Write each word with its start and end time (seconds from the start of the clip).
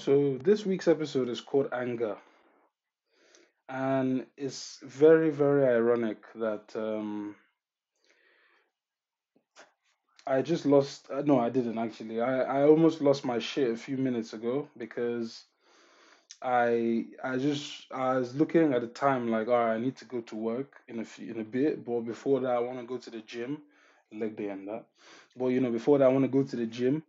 So 0.00 0.38
this 0.38 0.64
week's 0.64 0.88
episode 0.88 1.28
is 1.28 1.42
called 1.42 1.68
Anger, 1.74 2.16
and 3.68 4.24
it's 4.34 4.78
very, 4.82 5.28
very 5.28 5.66
ironic 5.66 6.22
that 6.36 6.74
um, 6.74 7.36
I 10.26 10.40
just 10.40 10.64
lost. 10.64 11.10
Uh, 11.10 11.20
no, 11.20 11.38
I 11.38 11.50
didn't 11.50 11.76
actually. 11.76 12.22
I 12.22 12.60
I 12.60 12.62
almost 12.62 13.02
lost 13.02 13.26
my 13.26 13.38
shit 13.38 13.70
a 13.70 13.76
few 13.76 13.98
minutes 13.98 14.32
ago 14.32 14.70
because 14.78 15.44
I 16.40 17.04
I 17.22 17.36
just 17.36 17.92
I 17.92 18.16
was 18.16 18.34
looking 18.34 18.72
at 18.72 18.80
the 18.80 18.88
time 18.88 19.30
like, 19.30 19.48
all 19.48 19.66
right, 19.66 19.74
I 19.74 19.78
need 19.78 19.96
to 19.96 20.06
go 20.06 20.22
to 20.22 20.34
work 20.34 20.80
in 20.88 21.00
a 21.00 21.04
few, 21.04 21.30
in 21.30 21.40
a 21.40 21.44
bit, 21.44 21.84
but 21.84 22.00
before 22.00 22.40
that, 22.40 22.52
I 22.52 22.60
want 22.60 22.80
to 22.80 22.86
go 22.86 22.96
to 22.96 23.10
the 23.10 23.20
gym, 23.20 23.58
leg 24.10 24.34
day 24.34 24.48
and 24.48 24.66
that. 24.66 24.86
But 25.36 25.48
you 25.48 25.60
know, 25.60 25.70
before 25.70 25.98
that, 25.98 26.06
I 26.06 26.08
want 26.08 26.24
to 26.24 26.38
go 26.38 26.42
to 26.42 26.56
the 26.56 26.64
gym 26.64 27.02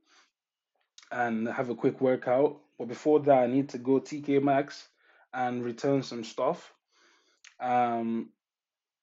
and 1.11 1.47
have 1.47 1.69
a 1.69 1.75
quick 1.75 2.01
workout. 2.01 2.57
But 2.81 2.87
before 2.87 3.19
that, 3.19 3.37
I 3.37 3.45
need 3.45 3.69
to 3.69 3.77
go 3.77 3.99
TK 3.99 4.41
Maxx 4.41 4.87
and 5.31 5.63
return 5.63 6.01
some 6.01 6.23
stuff. 6.23 6.73
Um, 7.59 8.29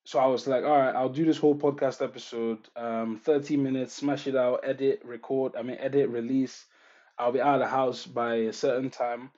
so 0.04 0.18
I 0.18 0.26
was 0.26 0.48
like, 0.48 0.64
all 0.64 0.76
right, 0.76 0.96
I'll 0.96 1.08
do 1.08 1.24
this 1.24 1.38
whole 1.38 1.54
podcast 1.54 2.02
episode, 2.02 2.58
um, 2.74 3.20
30 3.22 3.56
minutes, 3.56 3.94
smash 3.94 4.26
it 4.26 4.34
out, 4.34 4.62
edit, 4.64 5.02
record, 5.04 5.54
I 5.56 5.62
mean, 5.62 5.76
edit, 5.78 6.08
release. 6.08 6.66
I'll 7.16 7.30
be 7.30 7.40
out 7.40 7.54
of 7.54 7.60
the 7.60 7.68
house 7.68 8.04
by 8.04 8.34
a 8.34 8.52
certain 8.52 8.90
time. 8.90 9.30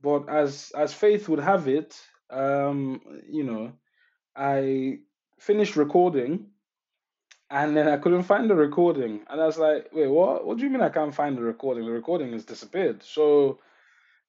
But 0.00 0.28
as 0.28 0.70
as 0.76 0.94
faith 0.94 1.28
would 1.28 1.40
have 1.40 1.66
it, 1.66 2.00
um, 2.30 3.00
you 3.28 3.42
know, 3.42 3.72
I 4.36 5.00
finished 5.40 5.74
recording 5.74 6.50
and 7.50 7.76
then 7.76 7.88
I 7.88 7.96
couldn't 7.96 8.22
find 8.22 8.48
the 8.48 8.54
recording. 8.54 9.22
And 9.28 9.40
I 9.40 9.46
was 9.46 9.58
like, 9.58 9.88
wait, 9.92 10.06
what? 10.06 10.46
What 10.46 10.58
do 10.58 10.64
you 10.64 10.70
mean 10.70 10.82
I 10.82 10.88
can't 10.88 11.14
find 11.14 11.36
the 11.36 11.42
recording? 11.42 11.84
The 11.84 11.90
recording 11.90 12.32
has 12.32 12.44
disappeared. 12.44 13.02
So 13.02 13.58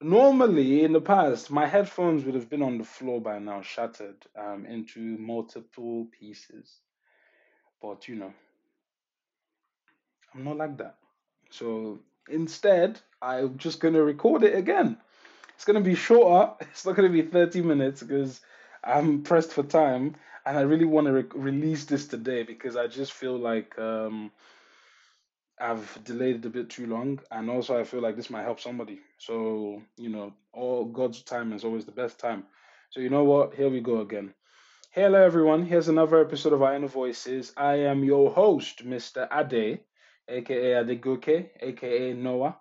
normally 0.02 0.84
in 0.84 0.92
the 0.92 1.02
past, 1.02 1.52
my 1.52 1.68
headphones 1.68 2.26
would 2.26 2.34
have 2.34 2.50
been 2.50 2.64
on 2.64 2.80
the 2.80 2.84
floor 2.84 3.22
by 3.22 3.38
now, 3.38 3.62
shattered 3.62 4.26
um, 4.36 4.66
into 4.66 5.00
multiple 5.20 6.08
pieces. 6.20 6.80
But 7.80 8.08
you 8.08 8.16
know, 8.16 8.34
I'm 10.34 10.44
not 10.44 10.58
like 10.58 10.78
that. 10.78 10.96
So 11.52 12.00
instead, 12.28 13.00
I'm 13.22 13.58
just 13.58 13.80
gonna 13.80 14.02
record 14.02 14.44
it 14.44 14.56
again. 14.56 14.98
It's 15.54 15.66
gonna 15.66 15.82
be 15.82 15.96
shorter. 15.96 16.54
It's 16.72 16.86
not 16.86 16.96
gonna 16.96 17.10
be 17.10 17.22
30 17.22 17.62
minutes 17.62 18.02
because 18.02 18.42
I'm 18.84 19.22
pressed 19.22 19.54
for 19.54 19.62
time 19.64 20.16
and 20.46 20.58
I 20.58 20.62
really 20.62 20.86
want 20.86 21.08
to 21.08 21.14
re- 21.14 21.26
release 21.34 21.86
this 21.86 22.08
today 22.08 22.44
because 22.44 22.76
I 22.76 22.88
just 22.88 23.14
feel 23.14 23.38
like 23.38 23.78
um, 23.78 24.32
I've 25.60 26.00
delayed 26.04 26.38
it 26.38 26.46
a 26.46 26.50
bit 26.50 26.70
too 26.70 26.88
long, 26.88 27.20
and 27.30 27.50
also 27.50 27.78
I 27.80 27.84
feel 27.84 28.02
like 28.02 28.16
this 28.16 28.30
might 28.30 28.44
help 28.44 28.60
somebody. 28.60 29.00
So 29.18 29.82
you 29.98 30.10
know, 30.10 30.34
all 30.54 30.86
God's 30.86 31.22
time 31.24 31.54
is 31.54 31.64
always 31.64 31.86
the 31.86 31.92
best 31.92 32.20
time. 32.20 32.44
So 32.90 33.00
you 33.00 33.10
know 33.10 33.24
what? 33.24 33.54
Here 33.54 33.70
we 33.70 33.82
go 33.82 34.02
again. 34.02 34.34
Hello 34.92 35.24
everyone. 35.24 35.66
Here's 35.66 35.88
another 35.88 36.20
episode 36.20 36.54
of 36.54 36.62
Inner 36.62 36.88
Voices. 36.88 37.54
I 37.56 37.76
am 37.76 38.04
your 38.04 38.32
host, 38.32 38.86
Mr. 38.86 39.28
Ade, 39.32 39.80
aka 40.28 40.84
Adegoke, 40.84 41.50
aka 41.62 42.14
Noah, 42.14 42.58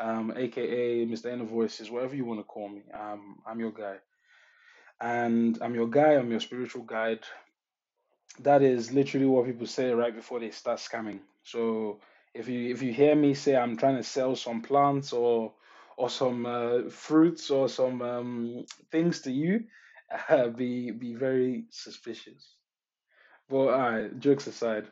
um, 0.00 0.32
aka 0.36 1.06
Mr. 1.06 1.32
Inner 1.32 1.44
Voices, 1.44 1.90
whatever 1.90 2.16
you 2.16 2.24
want 2.24 2.40
to 2.40 2.44
call 2.44 2.68
me. 2.68 2.82
Um, 2.92 3.38
I'm 3.46 3.60
your 3.60 3.72
guy 3.72 3.96
and 5.00 5.58
I'm 5.62 5.74
your 5.74 5.88
guy, 5.88 6.14
I'm 6.14 6.30
your 6.30 6.40
spiritual 6.40 6.82
guide. 6.82 7.20
That 8.40 8.62
is 8.62 8.92
literally 8.92 9.26
what 9.26 9.46
people 9.46 9.66
say 9.66 9.90
right 9.92 10.14
before 10.14 10.40
they 10.40 10.50
start 10.50 10.78
scamming. 10.78 11.20
So 11.42 12.00
if 12.34 12.48
you 12.48 12.70
if 12.72 12.82
you 12.82 12.92
hear 12.92 13.14
me 13.14 13.34
say 13.34 13.56
I'm 13.56 13.76
trying 13.76 13.96
to 13.96 14.02
sell 14.02 14.36
some 14.36 14.62
plants 14.62 15.12
or 15.12 15.52
or 15.96 16.08
some 16.08 16.46
uh, 16.46 16.88
fruits 16.90 17.50
or 17.50 17.68
some 17.68 18.00
um, 18.02 18.64
things 18.90 19.20
to 19.22 19.32
you, 19.32 19.64
uh, 20.28 20.48
be 20.60 20.90
be 20.90 21.14
very 21.14 21.64
suspicious. 21.70 22.56
But 23.48 23.66
right, 23.70 24.20
jokes 24.20 24.46
aside, 24.46 24.86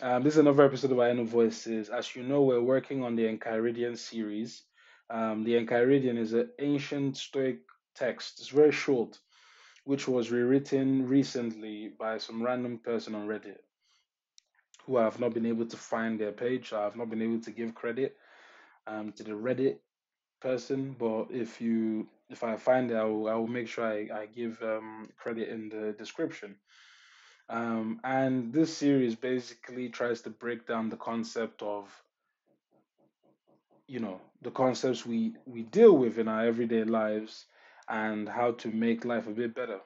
um, 0.00 0.22
this 0.22 0.34
is 0.34 0.38
another 0.38 0.64
episode 0.64 0.92
of 0.92 0.98
Inner 1.00 1.24
Voices. 1.24 1.90
As 1.90 2.16
you 2.16 2.22
know, 2.22 2.42
we're 2.42 2.60
working 2.62 3.02
on 3.04 3.14
the 3.14 3.24
Enchiridion 3.24 3.98
series. 3.98 4.62
Um, 5.10 5.44
the 5.44 5.54
Enchiridion 5.54 6.18
is 6.18 6.32
an 6.32 6.50
ancient 6.58 7.16
Stoic 7.18 7.58
text. 7.94 8.40
It's 8.40 8.48
very 8.48 8.72
short 8.72 9.18
which 9.84 10.08
was 10.08 10.30
rewritten 10.30 11.06
recently 11.06 11.88
by 11.98 12.16
some 12.16 12.42
random 12.42 12.78
person 12.78 13.14
on 13.14 13.28
Reddit 13.28 13.58
who 14.86 14.98
I 14.98 15.04
have 15.04 15.20
not 15.20 15.34
been 15.34 15.46
able 15.46 15.66
to 15.66 15.76
find 15.76 16.18
their 16.18 16.32
page. 16.32 16.72
I 16.72 16.82
have 16.82 16.96
not 16.96 17.10
been 17.10 17.22
able 17.22 17.40
to 17.40 17.50
give 17.50 17.74
credit 17.74 18.16
um, 18.86 19.12
to 19.12 19.22
the 19.22 19.32
Reddit 19.32 19.78
person, 20.40 20.94
but 20.98 21.26
if 21.30 21.60
you 21.60 22.06
if 22.30 22.42
I 22.42 22.56
find 22.56 22.90
it, 22.90 22.96
I 22.96 23.04
will, 23.04 23.28
I 23.28 23.34
will 23.34 23.46
make 23.46 23.68
sure 23.68 23.84
I, 23.84 24.08
I 24.12 24.26
give 24.26 24.60
um, 24.62 25.08
credit 25.16 25.48
in 25.48 25.68
the 25.68 25.94
description. 25.98 26.56
Um, 27.50 28.00
and 28.02 28.52
this 28.52 28.74
series 28.74 29.14
basically 29.14 29.90
tries 29.90 30.22
to 30.22 30.30
break 30.30 30.66
down 30.66 30.88
the 30.88 30.96
concept 30.96 31.62
of 31.62 31.90
you 33.86 34.00
know 34.00 34.20
the 34.40 34.50
concepts 34.50 35.04
we 35.04 35.34
we 35.44 35.62
deal 35.62 35.96
with 35.96 36.18
in 36.18 36.26
our 36.26 36.46
everyday 36.46 36.84
lives 36.84 37.44
and 37.88 38.28
how 38.28 38.52
to 38.52 38.68
make 38.68 39.04
life 39.04 39.26
a 39.26 39.30
bit 39.30 39.54
better. 39.54 39.80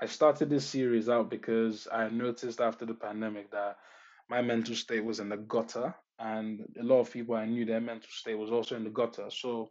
I 0.00 0.06
started 0.06 0.48
this 0.48 0.64
series 0.64 1.08
out 1.08 1.30
because 1.30 1.88
I 1.92 2.08
noticed 2.08 2.60
after 2.60 2.86
the 2.86 2.94
pandemic 2.94 3.50
that 3.50 3.76
my 4.28 4.40
mental 4.40 4.74
state 4.74 5.04
was 5.04 5.20
in 5.20 5.28
the 5.28 5.36
gutter, 5.36 5.94
and 6.18 6.64
a 6.78 6.82
lot 6.82 7.00
of 7.00 7.12
people 7.12 7.34
I 7.34 7.46
knew 7.46 7.64
their 7.64 7.80
mental 7.80 8.08
state 8.10 8.38
was 8.38 8.50
also 8.50 8.76
in 8.76 8.84
the 8.84 8.90
gutter. 8.90 9.30
So 9.30 9.70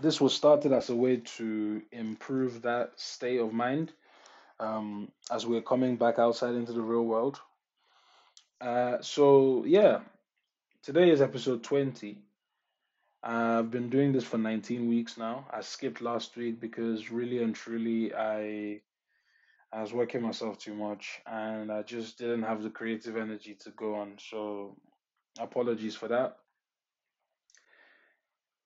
this 0.00 0.20
was 0.20 0.34
started 0.34 0.72
as 0.72 0.90
a 0.90 0.96
way 0.96 1.18
to 1.36 1.82
improve 1.92 2.62
that 2.62 2.98
state 2.98 3.40
of 3.40 3.52
mind 3.52 3.92
um, 4.58 5.10
as 5.30 5.46
we're 5.46 5.62
coming 5.62 5.96
back 5.96 6.18
outside 6.18 6.54
into 6.54 6.72
the 6.72 6.82
real 6.82 7.04
world. 7.04 7.40
Uh, 8.60 8.98
so 9.00 9.64
yeah, 9.66 10.00
today 10.82 11.10
is 11.10 11.22
episode 11.22 11.62
20 11.64 12.18
I've 13.22 13.70
been 13.70 13.90
doing 13.90 14.12
this 14.12 14.24
for 14.24 14.38
19 14.38 14.88
weeks 14.88 15.18
now. 15.18 15.46
I 15.52 15.60
skipped 15.60 16.00
last 16.00 16.36
week 16.36 16.60
because 16.60 17.10
really 17.10 17.42
and 17.42 17.54
truly 17.54 18.14
I 18.14 18.80
I 19.72 19.82
was 19.82 19.92
working 19.92 20.22
myself 20.22 20.58
too 20.58 20.74
much 20.74 21.20
and 21.26 21.70
I 21.70 21.82
just 21.82 22.18
didn't 22.18 22.42
have 22.42 22.62
the 22.62 22.70
creative 22.70 23.16
energy 23.16 23.54
to 23.60 23.70
go 23.70 23.94
on. 23.96 24.16
So 24.18 24.76
apologies 25.38 25.94
for 25.94 26.08
that. 26.08 26.38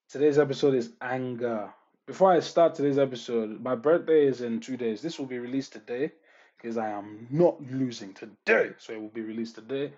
Today's 0.09 0.39
episode 0.39 0.75
is 0.75 0.93
anger. 1.03 1.75
Before 2.07 2.31
I 2.31 2.41
start 2.41 2.75
today's 2.75 2.99
episode, 2.99 3.61
my 3.61 3.75
birthday 3.75 4.27
is 4.27 4.41
in 4.41 4.61
two 4.61 4.77
days. 4.77 5.03
This 5.03 5.19
will 5.19 5.27
be 5.27 5.39
released 5.39 5.73
today 5.73 6.13
because 6.57 6.79
I 6.79 6.91
am 6.91 7.27
not 7.31 7.61
losing 7.61 8.15
today. 8.15 8.71
So 8.79 8.93
it 8.93 9.01
will 9.01 9.09
be 9.09 9.23
released 9.23 9.57
today. 9.57 9.93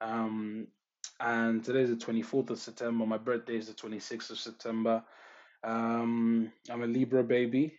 Um, 0.00 0.68
and 1.20 1.64
today 1.64 1.80
is 1.80 1.90
the 1.90 1.96
24th 1.96 2.50
of 2.50 2.58
September. 2.58 3.06
My 3.06 3.18
birthday 3.18 3.56
is 3.56 3.68
the 3.68 3.74
26th 3.74 4.30
of 4.30 4.38
September. 4.38 5.02
Um, 5.64 6.52
I'm 6.70 6.82
a 6.82 6.86
Libra 6.86 7.24
baby. 7.24 7.74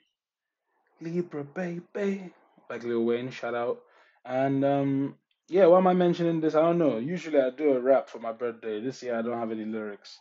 Libra 1.02 1.44
baby. 1.44 2.34
Like 2.70 2.84
Lil 2.84 3.06
Wayne, 3.06 3.32
shout 3.32 3.56
out. 3.56 3.82
And 4.26 4.64
um, 4.66 5.16
yeah, 5.48 5.66
why 5.66 5.78
am 5.78 5.88
I 5.88 5.94
mentioning 5.94 6.42
this? 6.42 6.56
I 6.56 6.62
don't 6.62 6.78
know. 6.78 6.98
Usually 6.98 7.40
I 7.40 7.50
do 7.50 7.74
a 7.74 7.80
rap 7.80 8.10
for 8.10 8.20
my 8.20 8.32
birthday. 8.32 8.82
This 8.82 9.02
year 9.02 9.18
I 9.18 9.22
don't 9.22 9.40
have 9.40 9.52
any 9.52 9.66
lyrics. 9.66 10.20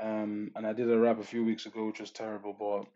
Um, 0.00 0.50
and 0.56 0.66
I 0.66 0.72
did 0.72 0.90
a 0.90 0.98
rap 0.98 1.20
a 1.20 1.24
few 1.24 1.44
weeks 1.44 1.66
ago, 1.66 1.86
which 1.86 2.00
was 2.00 2.10
terrible, 2.10 2.54
but 2.58 2.86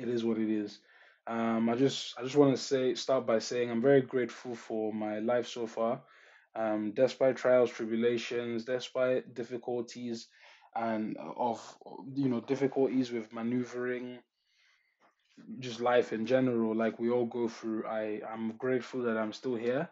it 0.00 0.08
is 0.08 0.24
what 0.24 0.38
it 0.38 0.50
is. 0.50 0.78
Um, 1.26 1.68
I 1.68 1.76
just 1.76 2.18
I 2.18 2.22
just 2.22 2.36
want 2.36 2.56
to 2.56 2.62
say 2.62 2.94
start 2.94 3.26
by 3.26 3.38
saying 3.38 3.70
I'm 3.70 3.82
very 3.82 4.00
grateful 4.00 4.54
for 4.54 4.92
my 4.92 5.18
life 5.18 5.46
so 5.48 5.66
far 5.66 6.00
um, 6.54 6.92
despite 6.92 7.36
trials, 7.36 7.70
tribulations, 7.70 8.64
despite 8.64 9.34
difficulties, 9.34 10.28
and 10.74 11.16
of 11.36 11.60
you 12.14 12.28
know 12.28 12.40
difficulties 12.40 13.10
with 13.10 13.32
maneuvering, 13.32 14.18
just 15.58 15.80
life 15.80 16.12
in 16.12 16.26
general, 16.26 16.74
like 16.74 16.98
we 16.98 17.10
all 17.10 17.26
go 17.26 17.48
through. 17.48 17.86
I 17.86 18.20
I'm 18.30 18.52
grateful 18.56 19.02
that 19.02 19.16
I'm 19.16 19.32
still 19.32 19.54
here, 19.56 19.88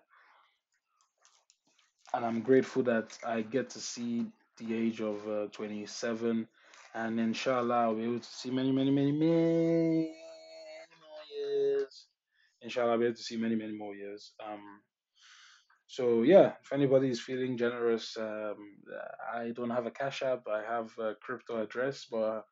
and 2.15 2.25
I'm 2.25 2.41
grateful 2.41 2.83
that 2.85 3.17
I 3.27 3.43
get 3.43 3.71
to 3.71 3.81
see 3.81 4.27
the 4.59 4.75
age 4.75 5.01
of 5.01 5.27
uh, 5.29 5.47
27, 5.53 6.47
and 6.95 7.21
inshallah 7.21 7.75
I'll 7.75 7.95
be 7.95 8.05
able 8.05 8.19
to 8.19 8.29
see 8.29 8.51
many, 8.51 8.73
many, 8.73 8.91
many, 8.91 9.13
many 9.13 10.11
more 11.01 11.23
years. 11.39 12.07
Inshallah, 12.63 12.93
I'll 12.93 12.99
be 12.99 13.05
able 13.07 13.17
to 13.17 13.23
see 13.23 13.37
many, 13.37 13.55
many 13.55 13.73
more 13.73 13.95
years. 13.95 14.33
Um, 14.45 14.81
so 15.89 16.23
yeah, 16.23 16.55
if 16.65 16.73
anybody 16.73 17.11
is 17.11 17.21
feeling 17.21 17.59
generous, 17.59 18.17
um, 18.19 18.57
I 19.35 19.51
don't 19.57 19.71
have 19.71 19.87
a 19.87 19.93
cash 19.93 20.23
app. 20.23 20.43
I 20.49 20.63
have 20.63 20.93
a 20.99 21.17
crypto 21.23 21.63
address, 21.63 22.07
but 22.11 22.45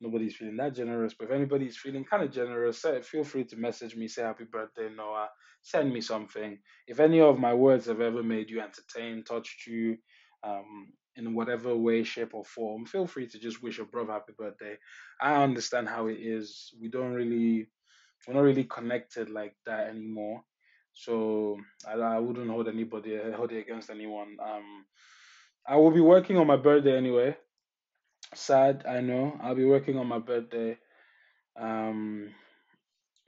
nobody's 0.00 0.36
feeling 0.36 0.56
that 0.58 0.74
generous. 0.74 1.14
But 1.14 1.26
if 1.26 1.32
anybody's 1.32 1.78
feeling 1.78 2.04
kind 2.04 2.24
of 2.24 2.32
generous, 2.32 2.84
feel 3.04 3.24
free 3.24 3.44
to 3.46 3.56
message 3.56 3.96
me, 3.96 4.08
say 4.08 4.22
happy 4.22 4.44
birthday, 4.44 4.90
Noah. 4.96 5.30
Send 5.62 5.92
me 5.92 6.00
something. 6.00 6.58
If 6.86 7.00
any 7.00 7.20
of 7.20 7.38
my 7.38 7.54
words 7.54 7.86
have 7.86 8.00
ever 8.00 8.22
made 8.22 8.50
you 8.50 8.60
entertained, 8.62 9.26
touched 9.26 9.66
you, 9.66 9.98
um, 10.44 10.92
in 11.16 11.34
whatever 11.34 11.76
way, 11.76 12.04
shape, 12.04 12.34
or 12.34 12.44
form, 12.44 12.86
feel 12.86 13.06
free 13.06 13.26
to 13.28 13.40
just 13.40 13.62
wish 13.62 13.78
your 13.78 13.86
brother 13.86 14.12
happy 14.12 14.34
birthday. 14.38 14.78
I 15.20 15.42
understand 15.42 15.88
how 15.88 16.06
it 16.08 16.18
is. 16.20 16.72
We 16.80 16.88
don't 16.88 17.12
really, 17.14 17.68
we're 18.26 18.34
not 18.34 18.42
really 18.42 18.64
connected 18.64 19.30
like 19.30 19.56
that 19.66 19.88
anymore. 19.88 20.42
So 20.98 21.58
I, 21.86 21.92
I 21.92 22.18
wouldn't 22.18 22.50
hold 22.50 22.66
anybody 22.66 23.16
hold 23.36 23.52
it 23.52 23.60
against 23.60 23.88
anyone. 23.88 24.36
Um, 24.42 24.84
I 25.64 25.76
will 25.76 25.92
be 25.92 26.00
working 26.00 26.36
on 26.38 26.48
my 26.48 26.56
birthday 26.56 26.96
anyway. 26.96 27.36
Sad, 28.34 28.84
I 28.86 29.00
know. 29.00 29.38
I'll 29.40 29.54
be 29.54 29.64
working 29.64 29.96
on 29.96 30.08
my 30.08 30.18
birthday. 30.18 30.76
Um, 31.56 32.30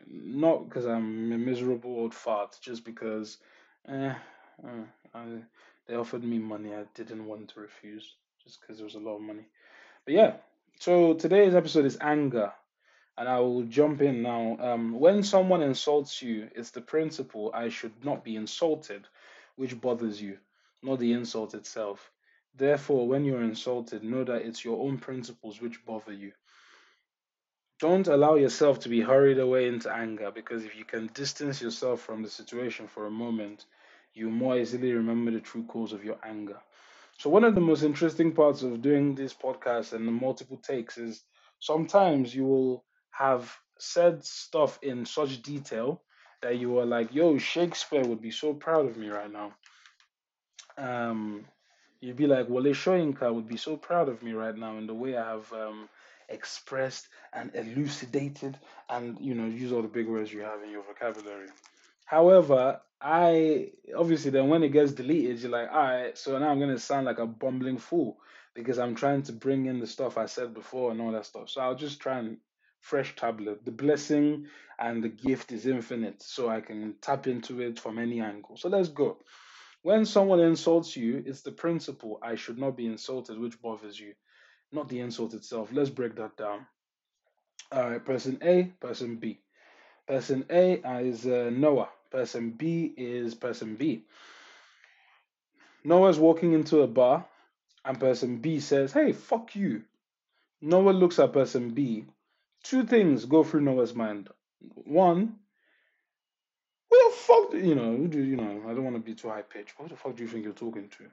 not 0.07 0.69
because 0.69 0.85
I'm 0.85 1.31
a 1.31 1.39
miserable 1.39 1.95
old 1.95 2.13
fart, 2.13 2.59
just 2.61 2.85
because 2.85 3.39
eh, 3.89 4.15
uh, 4.65 4.85
I, 5.15 5.25
they 5.87 5.95
offered 5.95 6.25
me 6.25 6.39
money 6.39 6.75
I 6.75 6.85
didn't 6.95 7.25
want 7.25 7.51
to 7.51 7.61
refuse, 7.61 8.17
just 8.43 8.61
because 8.61 8.79
there 8.79 8.87
was 8.87 8.97
a 8.97 9.01
lot 9.01 9.17
of 9.17 9.23
money. 9.23 9.47
But 10.05 10.15
yeah, 10.15 10.33
so 10.81 11.15
today's 11.15 11.55
episode 11.55 11.85
is 11.85 11.99
anger, 12.01 12.53
and 13.21 13.29
I 13.29 13.39
will 13.39 13.65
jump 13.65 14.01
in 14.01 14.23
now. 14.23 14.57
Um, 14.59 14.99
when 14.99 15.23
someone 15.23 15.61
insults 15.61 16.23
you, 16.23 16.49
it's 16.55 16.71
the 16.71 16.81
principle 16.81 17.51
I 17.53 17.69
should 17.69 18.03
not 18.03 18.25
be 18.25 18.35
insulted, 18.35 19.07
which 19.57 19.79
bothers 19.79 20.23
you, 20.23 20.39
not 20.83 21.01
the 21.01 21.13
insult 21.13 21.53
itself. 21.53 22.11
Therefore, 22.57 23.07
when 23.07 23.27
you're 23.27 23.43
insulted, 23.43 24.03
know 24.03 24.25
that 24.25 24.41
it's 24.41 24.65
your 24.65 24.83
own 24.83 24.97
principles 24.97 25.61
which 25.61 25.85
bother 25.85 26.15
you. 26.15 26.33
Don't 27.79 28.09
allow 28.09 28.37
yourself 28.37 28.81
to 28.81 28.89
be 28.89 29.03
hurried 29.03 29.39
away 29.39 29.69
into 29.69 29.93
anger 29.95 30.31
because 30.31 30.65
if 30.65 30.75
you 30.75 30.87
can 30.87 31.09
distance 31.09 31.61
yourself 31.61 32.01
from 32.01 32.23
the 32.23 32.31
situation 32.31 32.89
for 32.89 33.05
a 33.05 33.11
moment, 33.11 33.67
you 34.15 34.31
more 34.31 34.57
easily 34.57 34.93
remember 34.93 35.31
the 35.31 35.41
true 35.41 35.65
cause 35.65 35.93
of 35.93 36.05
your 36.07 36.17
anger. 36.25 36.59
So, 37.19 37.29
one 37.29 37.45
of 37.45 37.55
the 37.55 37.61
most 37.61 37.83
interesting 37.83 38.33
parts 38.33 38.63
of 38.63 38.81
doing 38.81 39.15
this 39.15 39.35
podcast 39.35 39.93
and 39.93 40.09
the 40.09 40.13
multiple 40.13 40.57
takes 40.57 40.97
is 40.97 41.23
sometimes 41.59 42.35
you 42.35 42.47
will 42.47 42.85
have 43.21 43.55
said 43.79 44.25
stuff 44.25 44.79
in 44.83 45.05
such 45.05 45.43
detail 45.43 46.03
that 46.43 46.59
you 46.59 46.79
are 46.79 46.87
like, 46.87 47.15
yo, 47.15 47.37
Shakespeare 47.39 48.03
would 48.03 48.23
be 48.23 48.31
so 48.31 48.55
proud 48.55 48.87
of 48.87 48.97
me 48.97 49.09
right 49.09 49.31
now. 49.31 49.53
Um, 50.79 51.45
you'd 52.01 52.17
be 52.17 52.27
like, 52.27 52.49
Wole 52.49 52.73
Soyinka 52.73 53.33
would 53.33 53.47
be 53.47 53.59
so 53.59 53.77
proud 53.77 54.09
of 54.09 54.23
me 54.23 54.33
right 54.33 54.57
now 54.57 54.79
in 54.79 54.87
the 54.87 54.95
way 54.95 55.17
I 55.17 55.33
have 55.33 55.53
um, 55.53 55.89
expressed 56.31 57.09
and 57.33 57.51
elucidated 57.55 58.57
and 58.89 59.19
you 59.21 59.35
know 59.35 59.47
use 59.47 59.73
all 59.73 59.83
the 59.83 59.89
big 59.89 60.07
words 60.07 60.33
you 60.33 60.41
have 60.41 60.63
in 60.63 60.71
your 60.71 60.83
vocabulary 60.83 61.49
however 62.05 62.81
i 63.01 63.69
obviously 63.97 64.31
then 64.31 64.49
when 64.49 64.63
it 64.63 64.71
gets 64.71 64.93
deleted 64.93 65.39
you're 65.41 65.51
like 65.51 65.69
all 65.71 65.79
right 65.79 66.17
so 66.17 66.39
now 66.39 66.49
i'm 66.49 66.59
going 66.59 66.71
to 66.71 66.79
sound 66.79 67.07
like 67.07 67.19
a 67.19 67.27
bumbling 67.27 67.79
fool 67.79 68.17
because 68.55 68.79
i'm 68.79 68.95
trying 68.95 69.23
to 69.23 69.33
bring 69.33 69.67
in 69.67 69.81
the 69.81 69.87
stuff 69.87 70.17
i 70.17 70.27
said 70.27 70.55
before 70.55 70.93
and 70.93 71.01
all 71.01 71.13
that 71.13 71.27
stuff 71.27 71.49
so 71.49 71.61
i'll 71.61 71.75
just 71.75 72.01
try 72.01 72.19
and 72.19 72.37
fresh 72.81 73.15
tablet 73.17 73.65
the 73.65 73.71
blessing 73.71 74.47
and 74.79 75.03
the 75.03 75.09
gift 75.09 75.53
is 75.53 75.67
infinite 75.67 76.23
so 76.23 76.49
i 76.49 76.61
can 76.61 76.95
tap 77.01 77.27
into 77.27 77.61
it 77.61 77.79
from 77.79 77.99
any 77.99 78.21
angle 78.21 78.57
so 78.57 78.69
let's 78.69 78.89
go 78.89 79.19
when 79.83 80.05
someone 80.05 80.41
insults 80.41 80.97
you 80.97 81.23
it's 81.27 81.43
the 81.43 81.53
principle 81.53 82.19
i 82.23 82.35
should 82.35 82.59
not 82.59 82.77
be 82.77 82.87
insulted 82.87 83.39
which 83.39 83.61
bothers 83.63 83.99
you 83.99 84.15
not 84.73 84.89
the 84.89 85.01
insult 85.01 85.35
itself. 85.35 85.71
Let's 85.73 85.91
break 85.91 86.17
that 86.17 86.37
down. 86.37 86.67
All 87.73 87.91
right, 87.91 88.05
person 88.05 88.39
A, 88.43 88.65
person 88.81 89.17
B. 89.17 89.41
Person 90.07 90.45
A 90.51 90.81
is 91.03 91.27
uh, 91.27 91.51
Noah. 91.53 91.89
Person 92.11 92.51
B 92.51 92.93
is 92.97 93.35
person 93.35 93.77
B. 93.77 94.05
Noah's 95.85 96.19
walking 96.19 96.53
into 96.53 96.81
a 96.81 96.87
bar, 96.87 97.27
and 97.85 97.99
person 97.99 98.39
B 98.39 98.61
says, 98.61 98.93
Hey, 98.93 99.13
fuck 99.13 99.55
you. 99.55 99.83
Noah 100.61 100.91
looks 100.91 101.19
at 101.19 101.33
person 101.33 101.71
B. 101.71 102.05
Two 102.63 102.85
things 102.85 103.25
go 103.25 103.43
through 103.45 103.63
Noah's 103.63 103.95
mind. 103.95 104.29
One, 104.75 105.37
who 106.91 107.11
the 107.11 107.17
fuck, 107.17 107.51
do, 107.53 107.59
you 107.59 107.75
know, 107.75 107.97
who 107.97 108.09
do 108.09 108.23
you 108.23 108.37
know? 108.37 108.63
I 108.69 108.75
don't 108.75 108.85
want 108.85 108.97
to 108.97 109.03
be 109.03 109.15
too 109.15 109.29
high 109.29 109.43
pitched, 109.43 109.75
who 109.79 109.89
the 109.89 109.97
fuck 109.97 110.17
do 110.17 110.23
you 110.23 110.29
think 110.29 110.45
you're 110.45 110.53
talking 110.53 110.89
to? 110.99 111.05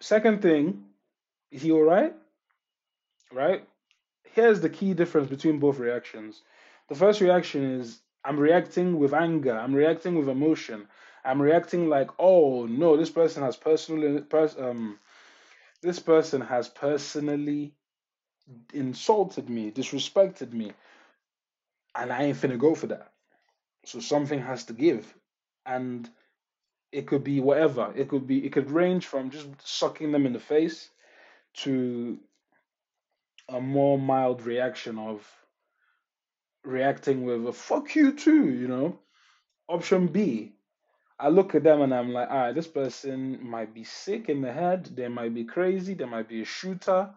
Second 0.00 0.42
thing, 0.42 0.84
is 1.50 1.62
he 1.62 1.72
all 1.72 1.82
right? 1.82 2.14
Right? 3.32 3.66
Here's 4.24 4.60
the 4.60 4.70
key 4.70 4.94
difference 4.94 5.28
between 5.28 5.58
both 5.58 5.78
reactions. 5.78 6.42
The 6.88 6.94
first 6.94 7.20
reaction 7.20 7.80
is 7.80 8.00
I'm 8.24 8.38
reacting 8.38 8.98
with 8.98 9.12
anger, 9.12 9.56
I'm 9.56 9.74
reacting 9.74 10.16
with 10.16 10.28
emotion. 10.28 10.88
I'm 11.24 11.40
reacting 11.40 11.88
like, 11.88 12.10
oh 12.18 12.66
no, 12.66 12.96
this 12.96 13.10
person 13.10 13.42
has 13.42 13.56
personally, 13.56 14.22
pers- 14.22 14.58
um, 14.58 14.98
this 15.82 15.98
person 15.98 16.40
has 16.40 16.68
personally 16.68 17.74
insulted 18.72 19.48
me, 19.48 19.70
disrespected 19.70 20.52
me, 20.52 20.72
and 21.94 22.12
I 22.12 22.24
ain't 22.24 22.38
finna 22.38 22.58
go 22.58 22.74
for 22.74 22.88
that. 22.88 23.12
So 23.84 24.00
something 24.00 24.40
has 24.40 24.64
to 24.64 24.72
give, 24.72 25.12
and 25.66 26.08
it 26.92 27.06
could 27.06 27.24
be 27.24 27.40
whatever. 27.40 27.92
It 27.96 28.08
could 28.08 28.26
be, 28.26 28.44
it 28.44 28.52
could 28.52 28.70
range 28.70 29.06
from 29.06 29.30
just 29.30 29.48
sucking 29.64 30.12
them 30.12 30.26
in 30.26 30.32
the 30.32 30.40
face 30.40 30.90
to 31.54 32.18
a 33.48 33.60
more 33.60 33.98
mild 33.98 34.42
reaction 34.42 34.98
of 34.98 35.26
reacting 36.64 37.24
with 37.24 37.46
a 37.46 37.52
fuck 37.52 37.94
you 37.94 38.12
too, 38.12 38.50
you 38.50 38.68
know. 38.68 38.98
Option 39.68 40.06
B, 40.08 40.52
I 41.18 41.28
look 41.28 41.54
at 41.54 41.62
them 41.62 41.82
and 41.82 41.94
I'm 41.94 42.12
like, 42.12 42.30
all 42.30 42.36
right, 42.36 42.54
this 42.54 42.66
person 42.66 43.38
might 43.42 43.74
be 43.74 43.84
sick 43.84 44.28
in 44.28 44.42
the 44.42 44.52
head, 44.52 44.90
they 44.94 45.08
might 45.08 45.34
be 45.34 45.44
crazy, 45.44 45.94
they 45.94 46.04
might 46.04 46.28
be 46.28 46.42
a 46.42 46.44
shooter. 46.44 47.10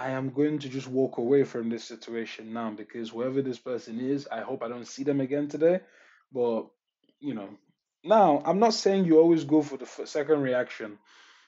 I 0.00 0.12
am 0.12 0.30
going 0.30 0.60
to 0.60 0.70
just 0.70 0.88
walk 0.88 1.18
away 1.18 1.44
from 1.44 1.68
this 1.68 1.84
situation 1.84 2.54
now 2.54 2.70
because 2.70 3.10
whoever 3.10 3.42
this 3.42 3.58
person 3.58 4.00
is, 4.00 4.26
I 4.32 4.40
hope 4.40 4.62
I 4.62 4.68
don't 4.68 4.88
see 4.88 5.04
them 5.04 5.20
again 5.20 5.48
today. 5.48 5.80
But, 6.32 6.68
you 7.20 7.34
know, 7.34 7.50
now 8.02 8.42
I'm 8.46 8.58
not 8.58 8.72
saying 8.72 9.04
you 9.04 9.18
always 9.18 9.44
go 9.44 9.60
for 9.60 9.76
the 9.76 9.84
second 10.06 10.40
reaction. 10.40 10.98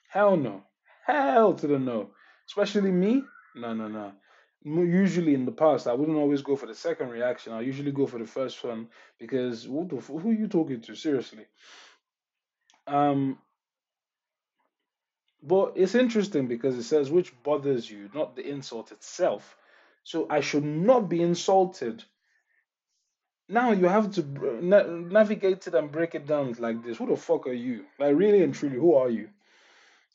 Hell 0.06 0.36
no. 0.36 0.64
Hell 1.06 1.54
to 1.54 1.66
the 1.66 1.78
no. 1.78 2.10
Especially 2.46 2.90
me. 2.90 3.24
No, 3.56 3.72
no, 3.72 3.88
no. 3.88 4.12
Usually 4.64 5.32
in 5.32 5.46
the 5.46 5.52
past, 5.52 5.86
I 5.86 5.94
wouldn't 5.94 6.18
always 6.18 6.42
go 6.42 6.54
for 6.54 6.66
the 6.66 6.74
second 6.74 7.08
reaction. 7.08 7.54
I 7.54 7.62
usually 7.62 7.90
go 7.90 8.06
for 8.06 8.18
the 8.18 8.26
first 8.26 8.62
one 8.62 8.88
because 9.18 9.64
who, 9.64 9.88
the, 9.88 9.96
who 9.96 10.30
are 10.30 10.34
you 10.34 10.46
talking 10.46 10.82
to? 10.82 10.94
Seriously. 10.94 11.46
Um, 12.86 13.38
but 15.42 15.72
it's 15.76 15.94
interesting 15.94 16.46
because 16.46 16.76
it 16.76 16.84
says 16.84 17.10
which 17.10 17.32
bothers 17.42 17.90
you, 17.90 18.10
not 18.14 18.36
the 18.36 18.48
insult 18.48 18.92
itself. 18.92 19.56
So 20.04 20.26
I 20.30 20.40
should 20.40 20.64
not 20.64 21.08
be 21.08 21.22
insulted. 21.22 22.04
Now 23.48 23.72
you 23.72 23.86
have 23.86 24.12
to 24.12 24.22
na- 24.62 24.82
navigate 24.86 25.66
it 25.66 25.74
and 25.74 25.92
break 25.92 26.14
it 26.14 26.26
down 26.26 26.54
like 26.58 26.84
this. 26.84 26.98
Who 26.98 27.06
the 27.06 27.16
fuck 27.16 27.46
are 27.46 27.52
you? 27.52 27.84
Like 27.98 28.16
really 28.16 28.42
and 28.42 28.54
truly, 28.54 28.76
who 28.76 28.94
are 28.94 29.10
you? 29.10 29.28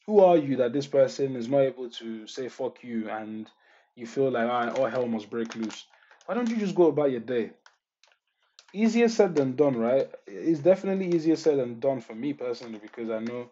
who 0.08 0.22
are 0.22 0.38
you 0.38 0.56
that 0.58 0.74
this 0.74 0.88
person 0.88 1.36
is 1.36 1.50
not 1.50 1.60
able 1.60 1.90
to 1.90 2.26
say 2.28 2.48
fuck 2.48 2.84
you 2.84 3.10
and 3.10 3.50
you 3.96 4.08
feel 4.08 4.32
like 4.32 4.50
all, 4.50 4.66
right, 4.66 4.80
all 4.80 4.86
hell 4.88 5.08
must 5.08 5.30
break 5.30 5.54
loose? 5.56 5.86
Why 6.26 6.36
don't 6.36 6.50
you 6.50 6.58
just 6.58 6.76
go 6.76 6.88
about 6.88 7.12
your 7.12 7.20
day? 7.20 7.52
Easier 8.74 9.10
said 9.10 9.36
than 9.36 9.56
done, 9.56 9.78
right? 9.78 10.10
It's 10.26 10.60
definitely 10.60 11.14
easier 11.14 11.36
said 11.36 11.60
than 11.60 11.80
done 11.80 12.02
for 12.02 12.16
me 12.16 12.34
personally 12.34 12.80
because 12.82 13.10
I 13.10 13.20
know 13.20 13.50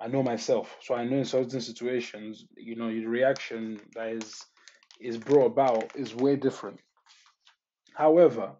I 0.00 0.08
know 0.08 0.22
myself. 0.22 0.76
So 0.82 0.94
I 0.94 1.04
know 1.04 1.18
in 1.18 1.24
certain 1.24 1.60
situations, 1.60 2.46
you 2.56 2.76
know, 2.76 2.88
your 2.88 3.10
reaction 3.10 3.80
that 3.94 4.08
is 4.10 4.46
is 5.00 5.18
brought 5.18 5.46
about 5.46 5.96
is 5.96 6.14
way 6.14 6.36
different. 6.36 6.80
However, 7.94 8.56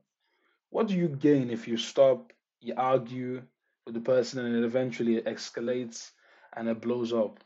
what 0.70 0.88
do 0.88 0.94
you 0.96 1.08
gain 1.08 1.50
if 1.50 1.68
you 1.68 1.76
stop, 1.76 2.32
you 2.60 2.74
argue 2.76 3.42
with 3.86 3.94
the 3.94 4.00
person 4.00 4.44
and 4.46 4.56
it 4.56 4.64
eventually 4.64 5.20
escalates 5.22 6.10
and 6.56 6.68
it 6.68 6.80
blows 6.80 7.12
up. 7.12 7.40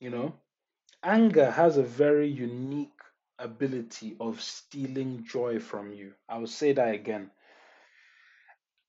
You 0.00 0.10
know, 0.10 0.34
anger 1.04 1.50
has 1.50 1.76
a 1.78 1.82
very 1.82 2.28
unique 2.28 3.00
ability 3.38 4.16
of 4.20 4.40
stealing 4.40 5.24
joy 5.24 5.60
from 5.60 5.92
you. 5.92 6.14
I 6.28 6.38
will 6.38 6.46
say 6.48 6.72
that 6.72 6.94
again. 6.94 7.30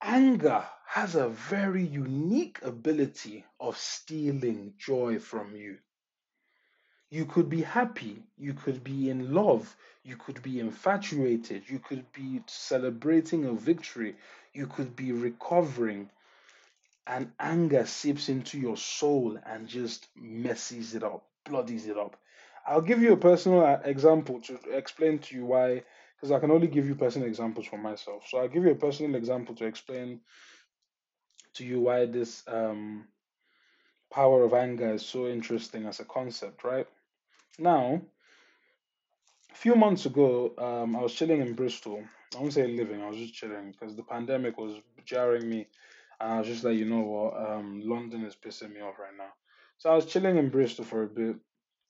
Anger 0.06 0.66
has 0.86 1.14
a 1.14 1.30
very 1.30 1.82
unique 1.82 2.60
ability 2.60 3.46
of 3.58 3.78
stealing 3.78 4.74
joy 4.76 5.18
from 5.18 5.56
you. 5.56 5.78
You 7.08 7.24
could 7.24 7.48
be 7.48 7.62
happy, 7.62 8.22
you 8.36 8.52
could 8.52 8.84
be 8.84 9.08
in 9.08 9.32
love, 9.32 9.74
you 10.02 10.18
could 10.18 10.42
be 10.42 10.60
infatuated, 10.60 11.70
you 11.70 11.78
could 11.78 12.12
be 12.12 12.42
celebrating 12.46 13.46
a 13.46 13.54
victory, 13.54 14.16
you 14.52 14.66
could 14.66 14.94
be 14.94 15.12
recovering, 15.12 16.10
and 17.06 17.32
anger 17.40 17.86
seeps 17.86 18.28
into 18.28 18.58
your 18.60 18.76
soul 18.76 19.38
and 19.46 19.66
just 19.66 20.08
messes 20.14 20.94
it 20.94 21.02
up, 21.02 21.24
bloodies 21.44 21.86
it 21.86 21.96
up. 21.96 22.14
I'll 22.66 22.82
give 22.82 23.00
you 23.00 23.14
a 23.14 23.16
personal 23.16 23.64
uh, 23.64 23.80
example 23.84 24.40
to 24.42 24.58
explain 24.70 25.18
to 25.20 25.34
you 25.34 25.46
why, 25.46 25.84
because 26.24 26.34
I 26.34 26.40
can 26.40 26.52
only 26.52 26.68
give 26.68 26.88
you 26.88 26.94
personal 26.94 27.28
examples 27.28 27.66
for 27.66 27.76
myself. 27.76 28.24
So 28.26 28.38
I'll 28.38 28.48
give 28.48 28.64
you 28.64 28.70
a 28.70 28.74
personal 28.86 29.14
example 29.14 29.54
to 29.56 29.66
explain 29.66 30.20
to 31.52 31.66
you 31.66 31.82
why 31.82 32.06
this 32.06 32.42
um, 32.48 33.08
power 34.10 34.42
of 34.42 34.54
anger 34.54 34.94
is 34.94 35.04
so 35.04 35.26
interesting 35.26 35.84
as 35.84 36.00
a 36.00 36.04
concept, 36.06 36.64
right? 36.64 36.86
Now, 37.58 38.00
a 39.52 39.54
few 39.54 39.74
months 39.74 40.06
ago, 40.06 40.54
um, 40.56 40.96
I 40.96 41.02
was 41.02 41.12
chilling 41.12 41.42
in 41.42 41.52
Bristol. 41.52 42.02
I 42.34 42.40
won't 42.40 42.54
say 42.54 42.66
living, 42.68 43.02
I 43.02 43.10
was 43.10 43.18
just 43.18 43.34
chilling 43.34 43.72
because 43.72 43.94
the 43.94 44.02
pandemic 44.02 44.56
was 44.56 44.80
jarring 45.04 45.46
me. 45.46 45.66
And 46.22 46.32
I 46.32 46.38
was 46.38 46.48
just 46.48 46.64
like, 46.64 46.78
you 46.78 46.86
know 46.86 47.00
what, 47.00 47.36
um, 47.36 47.82
London 47.84 48.24
is 48.24 48.34
pissing 48.34 48.72
me 48.72 48.80
off 48.80 48.98
right 48.98 49.12
now. 49.18 49.34
So 49.76 49.90
I 49.90 49.94
was 49.94 50.06
chilling 50.06 50.38
in 50.38 50.48
Bristol 50.48 50.86
for 50.86 51.02
a 51.02 51.06
bit. 51.06 51.36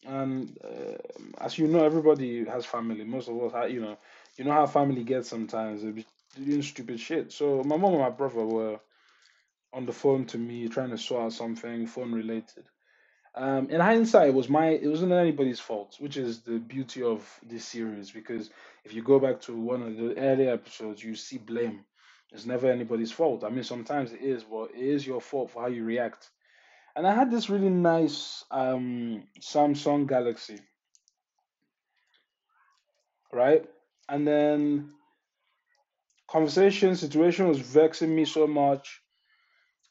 And 0.06 0.58
uh, 0.62 0.98
as 1.40 1.56
you 1.56 1.66
know, 1.66 1.84
everybody 1.84 2.44
has 2.44 2.66
family. 2.66 3.04
Most 3.04 3.28
of 3.28 3.40
us, 3.54 3.70
you 3.70 3.80
know, 3.80 3.96
you 4.36 4.44
know 4.44 4.52
how 4.52 4.66
family 4.66 5.04
gets 5.04 5.28
sometimes. 5.28 5.82
They 5.82 5.90
be 5.90 6.06
doing 6.36 6.62
stupid 6.62 7.00
shit. 7.00 7.32
So 7.32 7.62
my 7.64 7.76
mom 7.76 7.92
and 7.92 8.02
my 8.02 8.10
brother 8.10 8.44
were 8.44 8.80
on 9.72 9.86
the 9.86 9.92
phone 9.92 10.24
to 10.26 10.38
me 10.38 10.68
trying 10.68 10.90
to 10.90 10.98
sort 10.98 11.24
out 11.24 11.32
something 11.32 11.86
phone 11.86 12.12
related. 12.12 12.64
Um, 13.36 13.68
in 13.70 13.80
hindsight, 13.80 14.28
it 14.28 14.34
was 14.34 14.48
my 14.48 14.68
it 14.68 14.86
wasn't 14.86 15.12
anybody's 15.12 15.58
fault, 15.58 15.96
which 15.98 16.16
is 16.16 16.40
the 16.42 16.58
beauty 16.58 17.02
of 17.02 17.28
this 17.42 17.64
series. 17.64 18.12
Because 18.12 18.50
if 18.84 18.92
you 18.94 19.02
go 19.02 19.18
back 19.18 19.40
to 19.42 19.56
one 19.56 19.82
of 19.82 19.96
the 19.96 20.16
earlier 20.16 20.52
episodes, 20.52 21.02
you 21.02 21.16
see 21.16 21.38
blame. 21.38 21.84
It's 22.32 22.46
never 22.46 22.70
anybody's 22.70 23.12
fault. 23.12 23.44
I 23.44 23.48
mean, 23.48 23.64
sometimes 23.64 24.12
it 24.12 24.20
is, 24.20 24.44
but 24.44 24.70
it 24.74 24.80
is 24.80 25.06
your 25.06 25.20
fault 25.20 25.50
for 25.50 25.62
how 25.62 25.68
you 25.68 25.84
react. 25.84 26.30
And 26.96 27.06
I 27.06 27.14
had 27.14 27.30
this 27.30 27.50
really 27.50 27.70
nice 27.70 28.44
um, 28.52 29.24
Samsung 29.40 30.06
Galaxy, 30.06 30.60
right? 33.32 33.64
And 34.08 34.26
then 34.26 34.90
conversation 36.28 36.96
situation 36.96 37.49
was 37.49 37.58
vexing 37.58 38.14
me 38.14 38.25
so 38.25 38.46
much 38.46 39.02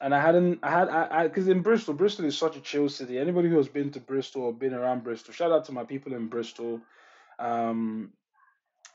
and 0.00 0.14
I 0.14 0.20
hadn't, 0.20 0.58
I 0.62 0.70
had, 0.70 0.88
I, 0.88 1.28
because 1.28 1.48
in 1.48 1.62
Bristol, 1.62 1.94
Bristol 1.94 2.26
is 2.26 2.36
such 2.36 2.56
a 2.56 2.60
chill 2.60 2.88
city. 2.88 3.18
Anybody 3.18 3.48
who 3.48 3.56
has 3.56 3.68
been 3.68 3.90
to 3.92 4.00
Bristol 4.00 4.42
or 4.42 4.52
been 4.52 4.74
around 4.74 5.04
Bristol, 5.04 5.32
shout 5.32 5.52
out 5.52 5.64
to 5.66 5.72
my 5.72 5.84
people 5.84 6.14
in 6.14 6.28
Bristol. 6.28 6.80
Um, 7.38 8.12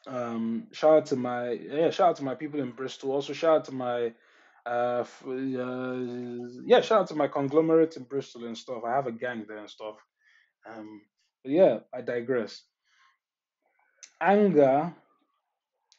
um, 0.08 0.68
shout 0.72 0.98
out 0.98 1.06
to 1.08 1.16
my, 1.16 1.52
yeah, 1.52 1.90
shout 1.90 2.10
out 2.10 2.16
to 2.18 2.24
my 2.24 2.36
people 2.36 2.60
in 2.60 2.72
Bristol. 2.72 3.12
Also, 3.12 3.34
shout 3.34 3.58
out 3.58 3.66
to 3.66 3.72
my, 3.72 4.14
uh, 4.68 5.04
uh, 5.26 5.96
yeah, 6.66 6.82
shout 6.82 7.02
out 7.02 7.08
to 7.08 7.16
my 7.16 7.28
conglomerate 7.28 7.98
in 7.98 8.04
Bristol 8.04 8.46
and 8.46 8.58
stuff. 8.58 8.84
I 8.86 8.92
have 8.92 9.08
a 9.08 9.12
gang 9.12 9.46
there 9.48 9.58
and 9.58 9.70
stuff. 9.70 9.96
Um, 10.70 11.02
but 11.44 11.54
yeah, 11.54 11.80
I 11.92 12.02
digress. 12.02 12.62
Anger 14.22 14.94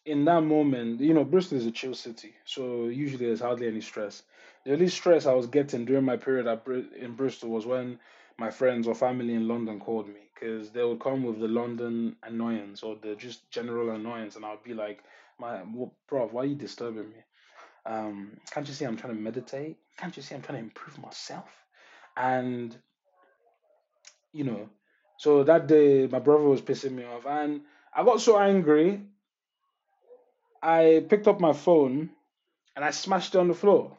in 0.05 0.25
that 0.25 0.41
moment, 0.41 1.01
you 1.01 1.13
know, 1.15 1.25
Bristol 1.25 1.59
is 1.59 1.67
a 1.67 1.71
chill 1.71 1.95
city, 1.95 2.35
so 2.45 2.87
usually 2.87 3.27
there's 3.27 3.41
hardly 3.41 3.67
any 3.67 3.81
stress. 3.81 4.23
The 4.65 4.73
only 4.73 4.89
stress 4.89 5.27
I 5.27 5.35
was 5.35 5.47
getting 5.47 5.85
during 5.85 6.05
my 6.05 6.17
period 6.17 6.47
at 6.47 6.65
Br- 6.65 6.95
in 6.99 7.15
Bristol 7.15 7.51
was 7.51 7.67
when 7.67 7.99
my 8.39 8.51
friends 8.51 8.87
or 8.87 8.95
family 8.95 9.35
in 9.35 9.49
London 9.49 9.79
called 9.79 10.09
me 10.09 10.31
because 10.35 10.71
they 10.71 10.83
would 10.83 11.01
come 11.01 11.23
with 11.23 11.39
the 11.39 11.49
London 11.49 12.17
annoyance 12.23 12.83
or 12.83 12.97
the 12.97 13.15
just 13.15 13.51
general 13.51 13.91
annoyance, 13.91 14.37
and 14.37 14.45
I'd 14.45 14.63
be 14.63 14.75
like, 14.75 15.03
"My, 15.39 15.63
well, 15.63 15.95
bro, 16.09 16.29
why 16.29 16.43
are 16.43 16.47
you 16.47 16.55
disturbing 16.55 17.11
me? 17.11 17.23
Um, 17.87 18.39
can't 18.51 18.67
you 18.67 18.75
see 18.75 18.85
I'm 18.87 18.97
trying 18.97 19.15
to 19.15 19.21
meditate? 19.21 19.77
Can't 19.99 20.17
you 20.17 20.23
see 20.23 20.35
I'm 20.35 20.43
trying 20.43 20.59
to 20.59 20.65
improve 20.65 20.99
myself?" 20.99 21.51
And 22.17 22.77
you 24.33 24.45
know, 24.45 24.69
so 25.19 25.45
that 25.45 25.67
day 25.67 26.07
my 26.07 26.21
brother 26.21 26.45
was 26.45 26.63
pissing 26.63 26.93
me 26.93 27.05
off, 27.05 27.27
and 27.27 27.63
I 27.95 28.05
got 28.05 28.21
so 28.21 28.39
angry 28.39 29.03
I 30.63 31.05
picked 31.09 31.29
up 31.29 31.41
my 31.41 31.53
phone 31.53 32.11
and 32.77 32.85
I 32.85 32.91
smashed 32.91 33.35
it 33.35 33.39
on 33.39 33.49
the 33.49 33.55
floor. 33.55 33.97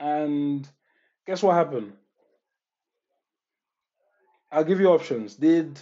And 0.00 0.68
guess 1.26 1.42
what 1.42 1.54
happened? 1.54 1.92
I'll 4.52 4.64
give 4.64 4.80
you 4.80 4.88
options. 4.88 5.34
Did 5.34 5.80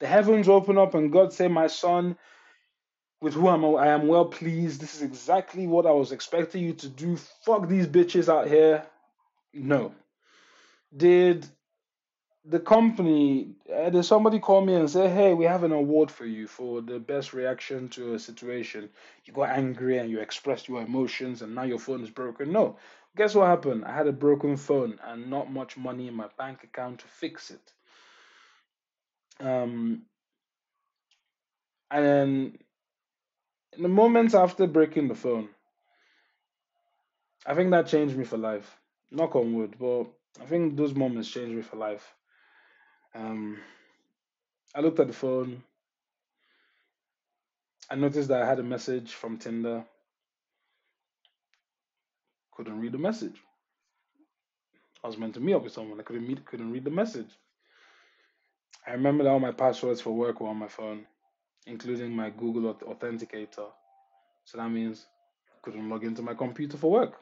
the 0.00 0.06
heavens 0.06 0.48
open 0.48 0.78
up 0.78 0.94
and 0.94 1.12
God 1.12 1.32
say, 1.32 1.48
My 1.48 1.66
son, 1.66 2.16
with 3.20 3.34
whom 3.34 3.76
I 3.76 3.88
am 3.88 4.08
well 4.08 4.26
pleased, 4.26 4.80
this 4.80 4.94
is 4.94 5.02
exactly 5.02 5.66
what 5.66 5.86
I 5.86 5.90
was 5.90 6.12
expecting 6.12 6.62
you 6.62 6.74
to 6.74 6.88
do. 6.88 7.16
Fuck 7.44 7.68
these 7.68 7.86
bitches 7.86 8.28
out 8.28 8.48
here. 8.48 8.86
No. 9.52 9.94
Did 10.96 11.46
the 12.48 12.60
company, 12.60 13.54
uh, 13.74 13.90
did 13.90 14.04
somebody 14.04 14.38
call 14.38 14.64
me 14.64 14.74
and 14.74 14.88
say, 14.90 15.08
Hey, 15.08 15.34
we 15.34 15.44
have 15.46 15.64
an 15.64 15.72
award 15.72 16.10
for 16.10 16.26
you 16.26 16.46
for 16.46 16.80
the 16.80 16.98
best 16.98 17.32
reaction 17.32 17.88
to 17.90 18.14
a 18.14 18.18
situation? 18.18 18.88
You 19.24 19.32
got 19.32 19.50
angry 19.50 19.98
and 19.98 20.10
you 20.10 20.20
expressed 20.20 20.68
your 20.68 20.82
emotions 20.82 21.42
and 21.42 21.54
now 21.54 21.64
your 21.64 21.78
phone 21.78 22.02
is 22.02 22.10
broken. 22.10 22.52
No. 22.52 22.78
Guess 23.16 23.34
what 23.34 23.46
happened? 23.46 23.84
I 23.84 23.92
had 23.94 24.06
a 24.06 24.12
broken 24.12 24.56
phone 24.56 24.98
and 25.04 25.30
not 25.30 25.50
much 25.50 25.76
money 25.76 26.06
in 26.08 26.14
my 26.14 26.28
bank 26.38 26.62
account 26.64 27.00
to 27.00 27.06
fix 27.06 27.50
it. 27.50 27.72
Um, 29.40 30.02
and 31.90 32.04
then 32.04 32.58
in 33.72 33.82
the 33.82 33.88
moments 33.88 34.34
after 34.34 34.66
breaking 34.66 35.08
the 35.08 35.14
phone, 35.14 35.48
I 37.46 37.54
think 37.54 37.70
that 37.70 37.86
changed 37.86 38.16
me 38.16 38.24
for 38.24 38.36
life. 38.38 38.78
Knock 39.10 39.36
on 39.36 39.54
wood, 39.54 39.76
but 39.78 40.04
I 40.40 40.46
think 40.46 40.76
those 40.76 40.94
moments 40.94 41.28
changed 41.30 41.54
me 41.54 41.62
for 41.62 41.76
life. 41.76 42.14
Um, 43.16 43.58
I 44.74 44.80
looked 44.80 45.00
at 45.00 45.06
the 45.06 45.14
phone. 45.14 45.62
I 47.90 47.94
noticed 47.94 48.28
that 48.28 48.42
I 48.42 48.46
had 48.46 48.58
a 48.58 48.64
message 48.64 49.12
from 49.12 49.38
Tinder. 49.38 49.84
Couldn't 52.54 52.80
read 52.80 52.92
the 52.92 52.98
message. 52.98 53.36
I 55.02 55.06
was 55.06 55.16
meant 55.16 55.34
to 55.34 55.40
meet 55.40 55.54
up 55.54 55.64
with 55.64 55.72
someone. 55.72 55.98
I 55.98 56.02
couldn't 56.02 56.26
meet. 56.26 56.44
Couldn't 56.44 56.72
read 56.72 56.84
the 56.84 56.90
message. 56.90 57.30
I 58.86 58.92
remember 58.92 59.24
that 59.24 59.30
all 59.30 59.40
my 59.40 59.52
passwords 59.52 60.00
for 60.00 60.10
work 60.10 60.40
were 60.40 60.48
on 60.48 60.58
my 60.58 60.68
phone, 60.68 61.06
including 61.66 62.14
my 62.14 62.30
Google 62.30 62.74
Authenticator. 62.74 63.70
So 64.44 64.58
that 64.58 64.68
means 64.68 65.06
I 65.54 65.58
couldn't 65.62 65.88
log 65.88 66.04
into 66.04 66.22
my 66.22 66.34
computer 66.34 66.76
for 66.76 66.90
work. 66.90 67.14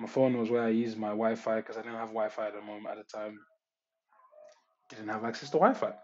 My 0.00 0.08
phone 0.08 0.36
was 0.36 0.50
where 0.50 0.62
I 0.62 0.68
used 0.68 0.98
my 0.98 1.08
Wi-Fi 1.08 1.56
because 1.56 1.76
I 1.76 1.82
didn't 1.82 1.96
have 1.96 2.08
Wi-Fi 2.08 2.48
at 2.48 2.54
the 2.54 2.60
moment 2.60 2.98
at 2.98 3.06
the 3.06 3.18
time. 3.18 3.38
Didn't 4.88 5.08
have 5.08 5.24
access 5.24 5.50
to 5.50 5.58
Wi-Fi. 5.58 5.94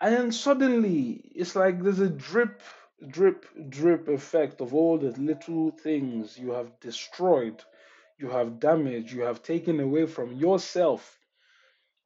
And 0.00 0.14
then 0.14 0.32
suddenly 0.32 1.30
it's 1.34 1.54
like 1.56 1.82
there's 1.82 2.00
a 2.00 2.08
drip, 2.08 2.62
drip, 3.08 3.46
drip 3.68 4.08
effect 4.08 4.60
of 4.60 4.74
all 4.74 4.98
the 4.98 5.10
little 5.12 5.70
things 5.70 6.38
you 6.38 6.52
have 6.52 6.78
destroyed, 6.80 7.62
you 8.18 8.30
have 8.30 8.60
damaged, 8.60 9.12
you 9.12 9.22
have 9.22 9.42
taken 9.42 9.80
away 9.80 10.06
from 10.06 10.32
yourself 10.32 11.18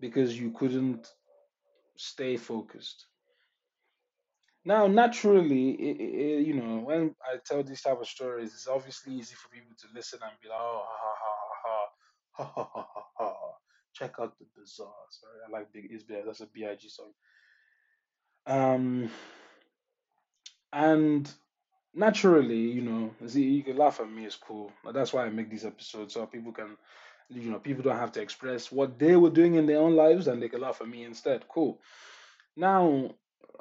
because 0.00 0.38
you 0.38 0.50
couldn't 0.52 1.08
stay 1.96 2.36
focused. 2.36 3.06
Now, 4.64 4.86
naturally, 4.86 5.70
it, 5.72 6.00
it, 6.00 6.46
you 6.46 6.54
know, 6.54 6.78
when 6.78 7.14
I 7.22 7.36
tell 7.44 7.62
these 7.62 7.82
type 7.82 8.00
of 8.00 8.08
stories, 8.08 8.54
it's 8.54 8.66
obviously 8.66 9.14
easy 9.14 9.34
for 9.34 9.48
people 9.50 9.74
to 9.78 9.86
listen 9.94 10.20
and 10.22 10.32
be 10.42 10.48
like, 10.48 10.58
"Oh, 10.58 10.82
ha 10.86 11.14
ha 11.22 11.34
ha 11.64 12.44
ha 12.44 12.52
ha 12.54 12.70
ha 12.74 12.86
ha 12.94 13.04
ha." 13.18 13.33
Ha." 13.98 14.06
Check 14.06 14.16
out 14.20 14.38
the 14.38 14.46
bizarre. 14.56 14.88
Sorry, 15.10 15.38
I 15.46 15.50
like 15.50 15.72
Big 15.72 15.90
Is 15.92 16.04
That's 16.08 16.40
a 16.40 16.46
Big 16.46 16.80
song. 16.88 17.12
Um, 18.46 19.10
and 20.72 21.30
naturally, 21.94 22.56
you 22.56 22.82
know, 22.82 23.10
see, 23.26 23.42
you 23.42 23.62
can 23.62 23.76
laugh 23.76 24.00
at 24.00 24.10
me. 24.10 24.26
It's 24.26 24.36
cool. 24.36 24.72
That's 24.92 25.12
why 25.12 25.24
I 25.24 25.30
make 25.30 25.50
these 25.50 25.64
episodes 25.64 26.14
so 26.14 26.26
people 26.26 26.52
can, 26.52 26.76
you 27.28 27.50
know, 27.50 27.58
people 27.58 27.82
don't 27.82 27.98
have 27.98 28.12
to 28.12 28.22
express 28.22 28.70
what 28.72 28.98
they 28.98 29.16
were 29.16 29.30
doing 29.30 29.54
in 29.54 29.66
their 29.66 29.80
own 29.80 29.96
lives, 29.96 30.28
and 30.28 30.42
they 30.42 30.48
can 30.48 30.60
laugh 30.60 30.80
at 30.80 30.88
me 30.88 31.04
instead. 31.04 31.48
Cool. 31.48 31.80
Now, 32.56 33.14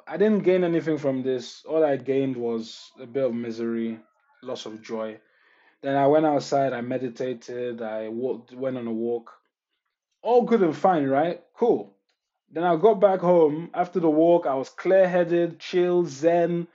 I 0.06 0.16
didn't 0.16 0.42
gain 0.44 0.64
anything 0.64 0.98
from 0.98 1.22
this. 1.22 1.64
All 1.64 1.84
I 1.84 1.96
gained 1.96 2.36
was 2.36 2.90
a 3.00 3.06
bit 3.06 3.24
of 3.24 3.34
misery, 3.34 4.00
loss 4.42 4.66
of 4.66 4.82
joy. 4.82 5.20
Then 5.82 5.96
I 5.96 6.06
went 6.06 6.26
outside, 6.26 6.72
I 6.72 6.80
meditated, 6.80 7.82
I 7.82 8.08
walked, 8.08 8.52
went 8.52 8.76
on 8.76 8.86
a 8.86 8.92
walk. 8.92 9.32
All 10.24 10.42
good 10.42 10.62
and 10.62 10.76
fine, 10.76 11.06
right? 11.06 11.42
Cool. 11.54 11.94
Then 12.50 12.64
I 12.64 12.76
got 12.76 12.94
back 13.00 13.20
home 13.20 13.70
after 13.74 14.00
the 14.00 14.08
walk. 14.10 14.46
I 14.46 14.54
was 14.54 14.70
clear 14.70 15.06
headed, 15.08 15.60
chill, 15.60 16.06
zen, 16.06 16.66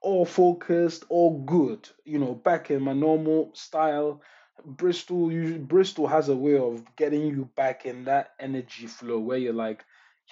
all 0.00 0.24
focused, 0.26 1.04
all 1.08 1.38
good. 1.44 1.88
You 2.04 2.18
know, 2.18 2.34
back 2.34 2.70
in 2.70 2.82
my 2.82 2.94
normal 2.94 3.52
style. 3.54 4.22
Bristol, 4.64 5.30
usually, 5.30 5.60
Bristol 5.60 6.08
has 6.08 6.28
a 6.28 6.36
way 6.36 6.58
of 6.58 6.84
getting 6.96 7.22
you 7.28 7.48
back 7.56 7.86
in 7.86 8.04
that 8.06 8.32
energy 8.40 8.88
flow 8.88 9.20
where 9.20 9.38
you're 9.38 9.52
like, 9.52 9.84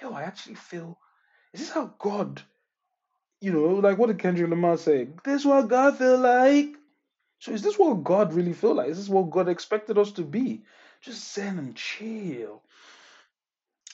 yo, 0.03 0.13
I 0.13 0.25
actually 0.25 0.57
feel. 0.57 0.99
Is 1.53 1.61
this 1.61 1.71
how 1.71 1.95
God 2.01 2.43
you 3.41 3.53
know, 3.53 3.75
like 3.87 3.99
what 3.99 4.07
did 4.09 4.19
Kendrick 4.19 4.51
Lamar 4.51 4.79
say? 4.79 5.09
This 5.25 5.43
is 5.43 5.47
what 5.47 5.69
God 5.69 5.99
feel 5.99 6.19
like. 6.19 6.69
So 7.41 7.53
is 7.53 7.63
this 7.63 7.79
what 7.79 8.03
God 8.03 8.33
really 8.33 8.55
feel 8.55 8.75
like? 8.75 8.89
Is 8.89 8.99
this 8.99 9.09
what 9.11 9.31
God 9.31 9.49
expected 9.49 9.99
us 9.99 10.13
to 10.13 10.23
be? 10.23 10.63
Just 11.05 11.35
zen 11.35 11.59
and 11.59 11.77
chill. 11.77 12.63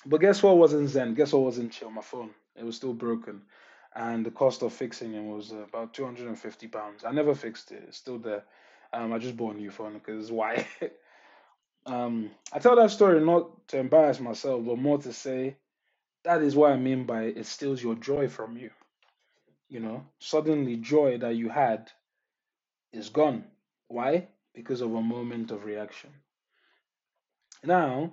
But 0.06 0.20
guess 0.20 0.42
what 0.42 0.56
wasn't 0.56 0.88
zen? 0.88 1.14
Guess 1.14 1.32
what 1.32 1.42
wasn't 1.42 1.72
chill? 1.72 1.90
My 1.90 2.02
phone. 2.02 2.30
It 2.56 2.64
was 2.64 2.76
still 2.76 2.94
broken. 2.94 3.42
And 3.94 4.24
the 4.24 4.30
cost 4.30 4.62
of 4.62 4.72
fixing 4.72 5.14
it 5.14 5.22
was 5.22 5.50
about 5.50 5.92
250 5.94 6.68
pounds. 6.68 7.04
I 7.04 7.10
never 7.10 7.34
fixed 7.34 7.72
it. 7.72 7.82
It's 7.88 7.98
still 7.98 8.18
there. 8.18 8.44
Um, 8.92 9.12
I 9.12 9.18
just 9.18 9.36
bought 9.36 9.54
a 9.54 9.58
new 9.58 9.70
phone 9.70 9.94
because 9.94 10.30
why? 10.30 10.66
Um, 11.86 12.30
I 12.52 12.58
tell 12.58 12.76
that 12.76 12.90
story 12.90 13.24
not 13.24 13.66
to 13.68 13.78
embarrass 13.78 14.20
myself, 14.20 14.64
but 14.64 14.78
more 14.78 14.98
to 14.98 15.12
say 15.12 15.56
that 16.24 16.42
is 16.42 16.54
what 16.54 16.72
I 16.72 16.76
mean 16.76 17.04
by 17.04 17.24
it 17.24 17.46
steals 17.46 17.82
your 17.82 17.94
joy 17.94 18.28
from 18.28 18.56
you. 18.56 18.70
You 19.68 19.80
know, 19.80 20.04
suddenly 20.18 20.76
joy 20.76 21.18
that 21.18 21.36
you 21.36 21.48
had 21.48 21.90
is 22.92 23.08
gone. 23.08 23.44
Why? 23.88 24.28
Because 24.52 24.80
of 24.80 24.94
a 24.94 25.02
moment 25.02 25.52
of 25.52 25.64
reaction. 25.64 26.10
Now, 27.62 28.12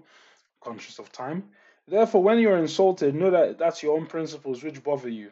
conscious 0.61 0.99
of 0.99 1.11
time, 1.11 1.49
therefore, 1.87 2.23
when 2.23 2.39
you're 2.39 2.57
insulted, 2.57 3.15
know 3.15 3.31
that 3.31 3.57
that's 3.57 3.81
your 3.81 3.95
own 3.95 4.05
principles 4.05 4.63
which 4.63 4.83
bother 4.83 5.09
you. 5.09 5.31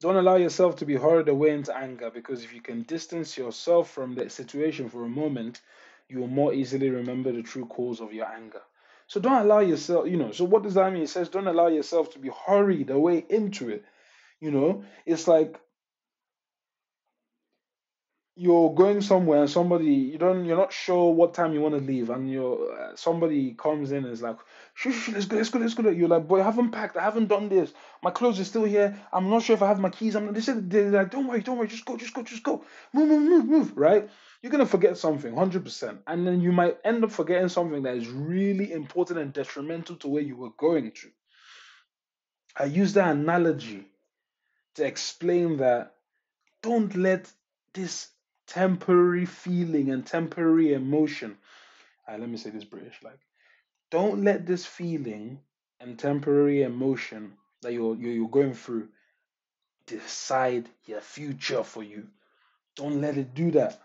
Don't 0.00 0.16
allow 0.16 0.34
yourself 0.34 0.76
to 0.76 0.84
be 0.84 0.96
hurried 0.96 1.28
away 1.28 1.50
into 1.50 1.76
anger 1.76 2.10
because 2.10 2.42
if 2.42 2.52
you 2.52 2.60
can 2.60 2.82
distance 2.82 3.38
yourself 3.38 3.90
from 3.90 4.16
the 4.16 4.28
situation 4.28 4.88
for 4.88 5.04
a 5.04 5.08
moment, 5.08 5.60
you 6.08 6.18
will 6.18 6.26
more 6.26 6.52
easily 6.52 6.90
remember 6.90 7.30
the 7.30 7.42
true 7.42 7.66
cause 7.66 8.00
of 8.00 8.12
your 8.12 8.26
anger. 8.26 8.62
So 9.06 9.20
don't 9.20 9.42
allow 9.42 9.60
yourself, 9.60 10.08
you 10.08 10.16
know. 10.16 10.32
So 10.32 10.44
what 10.44 10.64
does 10.64 10.74
that 10.74 10.92
mean? 10.92 11.02
It 11.02 11.08
says 11.08 11.28
don't 11.28 11.46
allow 11.46 11.68
yourself 11.68 12.12
to 12.14 12.18
be 12.18 12.30
hurried 12.30 12.90
away 12.90 13.24
into 13.28 13.70
it. 13.70 13.84
You 14.40 14.50
know, 14.50 14.84
it's 15.06 15.28
like 15.28 15.60
you're 18.34 18.72
going 18.74 19.02
somewhere 19.02 19.40
and 19.42 19.50
somebody 19.50 19.84
you 19.84 20.16
don't 20.16 20.46
you're 20.46 20.56
not 20.56 20.72
sure 20.72 21.12
what 21.12 21.34
time 21.34 21.52
you 21.52 21.60
want 21.60 21.74
to 21.74 21.80
leave 21.80 22.08
and 22.08 22.30
you're 22.30 22.72
uh, 22.72 22.96
somebody 22.96 23.52
comes 23.52 23.92
in 23.92 24.04
and 24.04 24.12
is 24.12 24.22
like 24.22 24.38
shh, 24.72 24.88
shh, 24.90 25.10
let's 25.10 25.26
go 25.26 25.36
let's 25.36 25.50
go 25.50 25.58
let's 25.58 25.74
go. 25.74 25.90
You're 25.90 26.08
like 26.08 26.26
boy 26.26 26.40
I 26.40 26.44
haven't 26.44 26.70
packed 26.70 26.96
I 26.96 27.02
haven't 27.02 27.26
done 27.26 27.50
this. 27.50 27.74
My 28.02 28.10
clothes 28.10 28.40
are 28.40 28.44
still 28.44 28.64
here. 28.64 28.98
I'm 29.12 29.28
not 29.28 29.42
sure 29.42 29.54
if 29.54 29.62
I 29.62 29.68
have 29.68 29.80
my 29.80 29.90
keys. 29.90 30.16
I'm 30.16 30.32
they 30.32 30.40
said 30.40 30.70
they're 30.70 30.90
like 30.90 31.10
don't 31.10 31.26
worry 31.26 31.42
don't 31.42 31.58
worry. 31.58 31.68
Just 31.68 31.84
go 31.84 31.98
just 31.98 32.14
go 32.14 32.22
just 32.22 32.42
go. 32.42 32.64
Move 32.94 33.08
move 33.08 33.22
move 33.22 33.44
move 33.44 33.76
right? 33.76 34.08
You're 34.40 34.52
gonna 34.52 34.64
forget 34.64 34.96
something 34.96 35.34
100% 35.34 35.98
and 36.06 36.26
then 36.26 36.40
you 36.40 36.52
might 36.52 36.78
end 36.84 37.04
up 37.04 37.12
forgetting 37.12 37.50
something 37.50 37.82
that 37.82 37.96
is 37.96 38.08
really 38.08 38.72
important 38.72 39.18
and 39.18 39.32
detrimental 39.32 39.96
to 39.96 40.08
where 40.08 40.22
you 40.22 40.36
were 40.36 40.52
going 40.56 40.92
to. 40.92 41.08
I 42.56 42.64
use 42.64 42.94
that 42.94 43.14
analogy 43.14 43.84
to 44.76 44.86
explain 44.86 45.58
that 45.58 45.94
don't 46.62 46.94
let 46.96 47.30
this 47.74 48.08
temporary 48.52 49.24
feeling 49.24 49.90
and 49.90 50.06
temporary 50.06 50.74
emotion. 50.74 51.38
Right, 52.06 52.20
let 52.20 52.28
me 52.28 52.36
say 52.36 52.50
this 52.50 52.64
British 52.64 52.96
like 53.02 53.18
don't 53.90 54.24
let 54.24 54.46
this 54.46 54.66
feeling 54.66 55.40
and 55.80 55.98
temporary 55.98 56.62
emotion 56.62 57.32
that 57.62 57.72
you're, 57.72 57.96
you're 57.96 58.12
you're 58.12 58.28
going 58.28 58.54
through 58.54 58.88
decide 59.86 60.68
your 60.86 61.00
future 61.00 61.64
for 61.64 61.82
you. 61.82 62.06
Don't 62.76 63.00
let 63.00 63.16
it 63.16 63.34
do 63.34 63.50
that. 63.52 63.80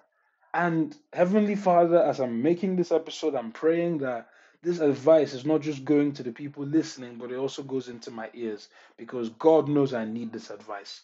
And 0.54 0.96
Heavenly 1.14 1.56
Father, 1.56 2.02
as 2.02 2.20
I'm 2.20 2.42
making 2.42 2.76
this 2.76 2.92
episode, 2.92 3.36
I'm 3.36 3.52
praying 3.52 4.00
that 4.00 4.30
this 4.64 4.80
advice 4.80 5.34
is 5.34 5.46
not 5.46 5.62
just 5.62 5.86
going 5.86 6.14
to 6.14 6.24
the 6.24 6.32
people 6.32 6.66
listening, 6.66 7.18
but 7.18 7.32
it 7.32 7.38
also 7.38 7.64
goes 7.64 7.90
into 7.90 8.12
my 8.12 8.30
ears 8.34 8.70
because 8.98 9.30
God 9.30 9.70
knows 9.70 9.94
I 9.94 10.06
need 10.06 10.34
this 10.34 10.50
advice. 10.50 11.02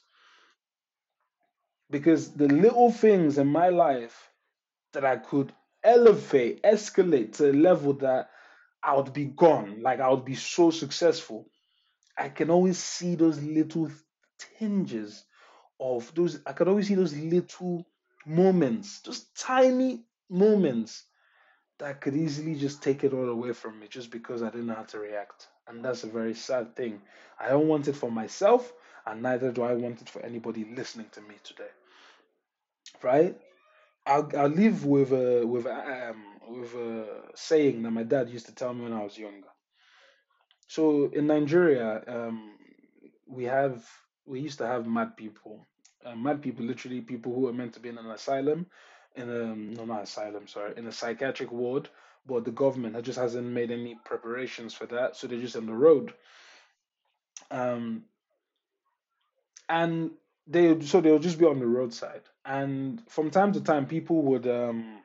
Because 1.90 2.32
the 2.32 2.48
little 2.48 2.92
things 2.92 3.38
in 3.38 3.48
my 3.48 3.70
life 3.70 4.32
that 4.94 5.06
I 5.06 5.18
could 5.18 5.54
elevate, 5.84 6.63
escalate 6.63 7.34
to 7.38 7.52
a 7.52 7.54
level 7.54 7.94
that 7.94 8.30
I 8.82 8.96
would 8.96 9.13
be 9.13 9.25
gone, 9.25 9.82
like 9.82 10.00
I 10.00 10.10
would 10.10 10.25
be 10.25 10.36
so 10.36 10.72
successful. 10.72 11.48
I 12.18 12.30
can 12.30 12.50
always 12.50 12.78
see 12.78 13.16
those 13.16 13.42
little 13.42 13.90
tinges 14.60 15.25
of 15.80 16.13
those, 16.16 16.40
I 16.46 16.54
can 16.54 16.68
always 16.68 16.88
see 16.88 16.96
those 16.96 17.16
little 17.16 17.86
moments, 18.25 19.02
just 19.02 19.36
tiny 19.38 20.04
moments 20.30 21.06
that 21.80 22.02
could 22.02 22.16
easily 22.16 22.56
just 22.56 22.82
take 22.82 23.04
it 23.04 23.13
all 23.13 23.30
away 23.30 23.54
from 23.54 23.80
me 23.80 23.88
just 23.88 24.12
because 24.12 24.44
I 24.44 24.50
didn't 24.50 24.68
know 24.68 24.75
how 24.75 24.84
to 24.84 25.00
react. 25.00 25.48
And 25.68 25.84
that's 25.84 26.04
a 26.04 26.08
very 26.08 26.34
sad 26.34 26.75
thing. 26.75 27.02
I 27.40 27.50
don't 27.50 27.68
want 27.68 27.88
it 27.88 27.96
for 27.96 28.12
myself, 28.12 28.72
and 29.05 29.22
neither 29.22 29.51
do 29.51 29.63
I 29.63 29.74
want 29.74 30.01
it 30.01 30.10
for 30.10 30.21
anybody 30.23 30.65
listening 30.75 31.08
to 31.13 31.21
me 31.21 31.36
today. 31.43 31.71
Right? 33.01 33.38
I'll, 34.06 34.30
I'll 34.38 34.49
leave 34.49 34.84
with 34.86 35.12
a 35.12 35.45
with 35.45 35.65
a, 35.65 36.10
um 36.10 36.23
with 36.47 36.73
a 36.73 37.06
saying 37.36 37.84
that 37.84 37.91
my 37.91 38.04
dad 38.04 38.30
used 38.30 38.47
to 38.47 38.56
tell 38.56 38.73
me 38.73 38.84
when 38.84 38.93
I 38.93 39.04
was 39.04 39.17
younger. 39.17 39.47
So 40.67 41.10
in 41.13 41.28
Nigeria, 41.28 42.04
um, 42.08 42.54
we 43.28 43.45
have 43.45 43.86
we 44.25 44.39
used 44.39 44.58
to 44.60 44.67
have 44.67 44.88
mad 44.88 45.15
people. 45.17 45.65
Uh, 46.06 46.15
mad 46.15 46.41
people, 46.41 46.65
literally 46.65 46.99
people 46.99 47.34
who 47.34 47.47
are 47.47 47.54
meant 47.54 47.73
to 47.73 47.80
be 47.80 47.89
in 47.89 47.97
an 47.97 48.12
asylum, 48.12 48.65
in 49.15 49.30
a 49.30 49.56
no 49.56 49.86
not 49.86 50.04
asylum, 50.04 50.47
sorry, 50.47 50.73
in 50.75 50.88
a 50.88 50.91
psychiatric 50.91 51.51
ward, 51.51 51.89
but 52.25 52.43
the 52.43 52.51
government 52.51 53.01
just 53.06 53.19
hasn't 53.19 53.47
made 53.47 53.71
any 53.71 53.97
preparations 54.04 54.73
for 54.73 54.86
that, 54.88 55.15
so 55.15 55.28
they're 55.28 55.39
just 55.39 55.56
on 55.56 55.65
the 55.65 55.73
road. 55.73 56.13
Um, 57.51 58.04
and 59.69 60.12
they 60.47 60.80
so 60.82 61.02
they'll 61.02 61.19
just 61.19 61.39
be 61.39 61.45
on 61.45 61.60
the 61.60 61.65
roadside, 61.67 62.21
and 62.45 63.02
from 63.10 63.32
time 63.32 63.54
to 63.54 63.62
time, 63.62 63.86
people 63.86 64.21
would 64.23 64.47
um 64.47 65.02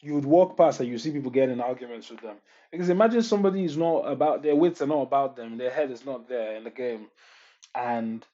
you 0.00 0.14
would 0.14 0.24
walk 0.24 0.56
past 0.56 0.80
and 0.80 0.88
you 0.88 0.98
see 0.98 1.12
people 1.12 1.30
getting 1.30 1.60
arguments 1.60 2.10
with 2.10 2.20
them. 2.20 2.36
Because 2.70 2.88
imagine 2.88 3.22
somebody 3.22 3.64
is 3.64 3.76
not 3.76 4.00
about 4.00 4.42
their 4.42 4.56
wits 4.56 4.82
are 4.82 4.86
not 4.86 5.02
about 5.02 5.36
them, 5.36 5.58
their 5.58 5.70
head 5.70 5.90
is 5.90 6.04
not 6.04 6.28
there 6.28 6.56
in 6.56 6.64
the 6.64 6.70
game, 6.70 7.06
and 7.74 8.26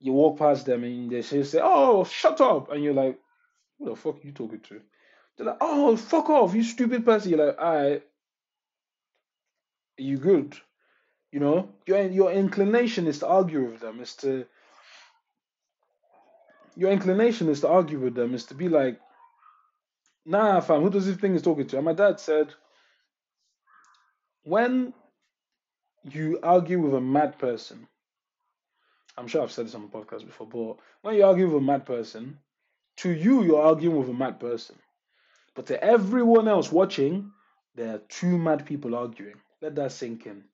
you 0.00 0.12
walk 0.12 0.38
past 0.38 0.66
them 0.66 0.84
and 0.84 1.10
they 1.10 1.22
say, 1.22 1.60
"Oh, 1.62 2.04
shut 2.04 2.40
up," 2.40 2.70
and 2.70 2.82
you're 2.82 2.94
like, 2.94 3.18
"Who 3.78 3.86
the 3.86 3.96
fuck 3.96 4.16
are 4.16 4.26
you 4.26 4.32
talking 4.32 4.60
to?" 4.60 4.80
They're 5.36 5.46
like, 5.46 5.58
"Oh, 5.60 5.96
fuck 5.96 6.30
off, 6.30 6.54
you 6.54 6.62
stupid 6.62 7.04
person." 7.04 7.30
You're 7.30 7.46
like, 7.46 7.60
"All 7.60 7.74
right, 7.74 8.02
you 9.96 10.18
good?" 10.18 10.56
You 11.32 11.40
know, 11.40 11.70
your 11.86 12.02
your 12.08 12.32
inclination 12.32 13.06
is 13.06 13.18
to 13.20 13.26
argue 13.28 13.64
with 13.70 13.80
them, 13.80 14.00
is 14.00 14.14
to 14.16 14.46
your 16.78 16.90
inclination 16.90 17.48
is 17.50 17.60
to 17.60 17.68
argue 17.68 17.98
with 17.98 18.14
them, 18.14 18.34
is 18.34 18.44
to 18.46 18.54
be 18.54 18.68
like, 18.68 19.00
"Nah, 20.24 20.60
fam, 20.60 20.82
who 20.82 20.90
does 20.90 21.06
this 21.06 21.16
thing 21.16 21.32
he's 21.32 21.42
talking 21.42 21.66
to?" 21.66 21.76
And 21.76 21.84
my 21.84 21.92
dad 21.92 22.20
said, 22.20 22.54
when 24.48 24.94
you 26.04 26.38
argue 26.42 26.80
with 26.80 26.94
a 26.94 27.00
mad 27.00 27.38
person, 27.38 27.86
I'm 29.16 29.28
sure 29.28 29.42
I've 29.42 29.52
said 29.52 29.66
this 29.66 29.74
on 29.74 29.82
the 29.82 29.88
podcast 29.88 30.24
before, 30.24 30.46
but 30.46 30.78
when 31.02 31.16
you 31.16 31.24
argue 31.24 31.46
with 31.46 31.62
a 31.62 31.66
mad 31.66 31.84
person, 31.84 32.38
to 32.98 33.10
you, 33.10 33.42
you're 33.42 33.62
arguing 33.62 33.98
with 33.98 34.08
a 34.08 34.14
mad 34.14 34.40
person. 34.40 34.76
But 35.54 35.66
to 35.66 35.84
everyone 35.84 36.48
else 36.48 36.72
watching, 36.72 37.32
there 37.74 37.96
are 37.96 38.02
two 38.08 38.38
mad 38.38 38.64
people 38.64 38.94
arguing. 38.94 39.36
Let 39.60 39.74
that 39.74 39.92
sink 39.92 40.26
in. 40.26 40.44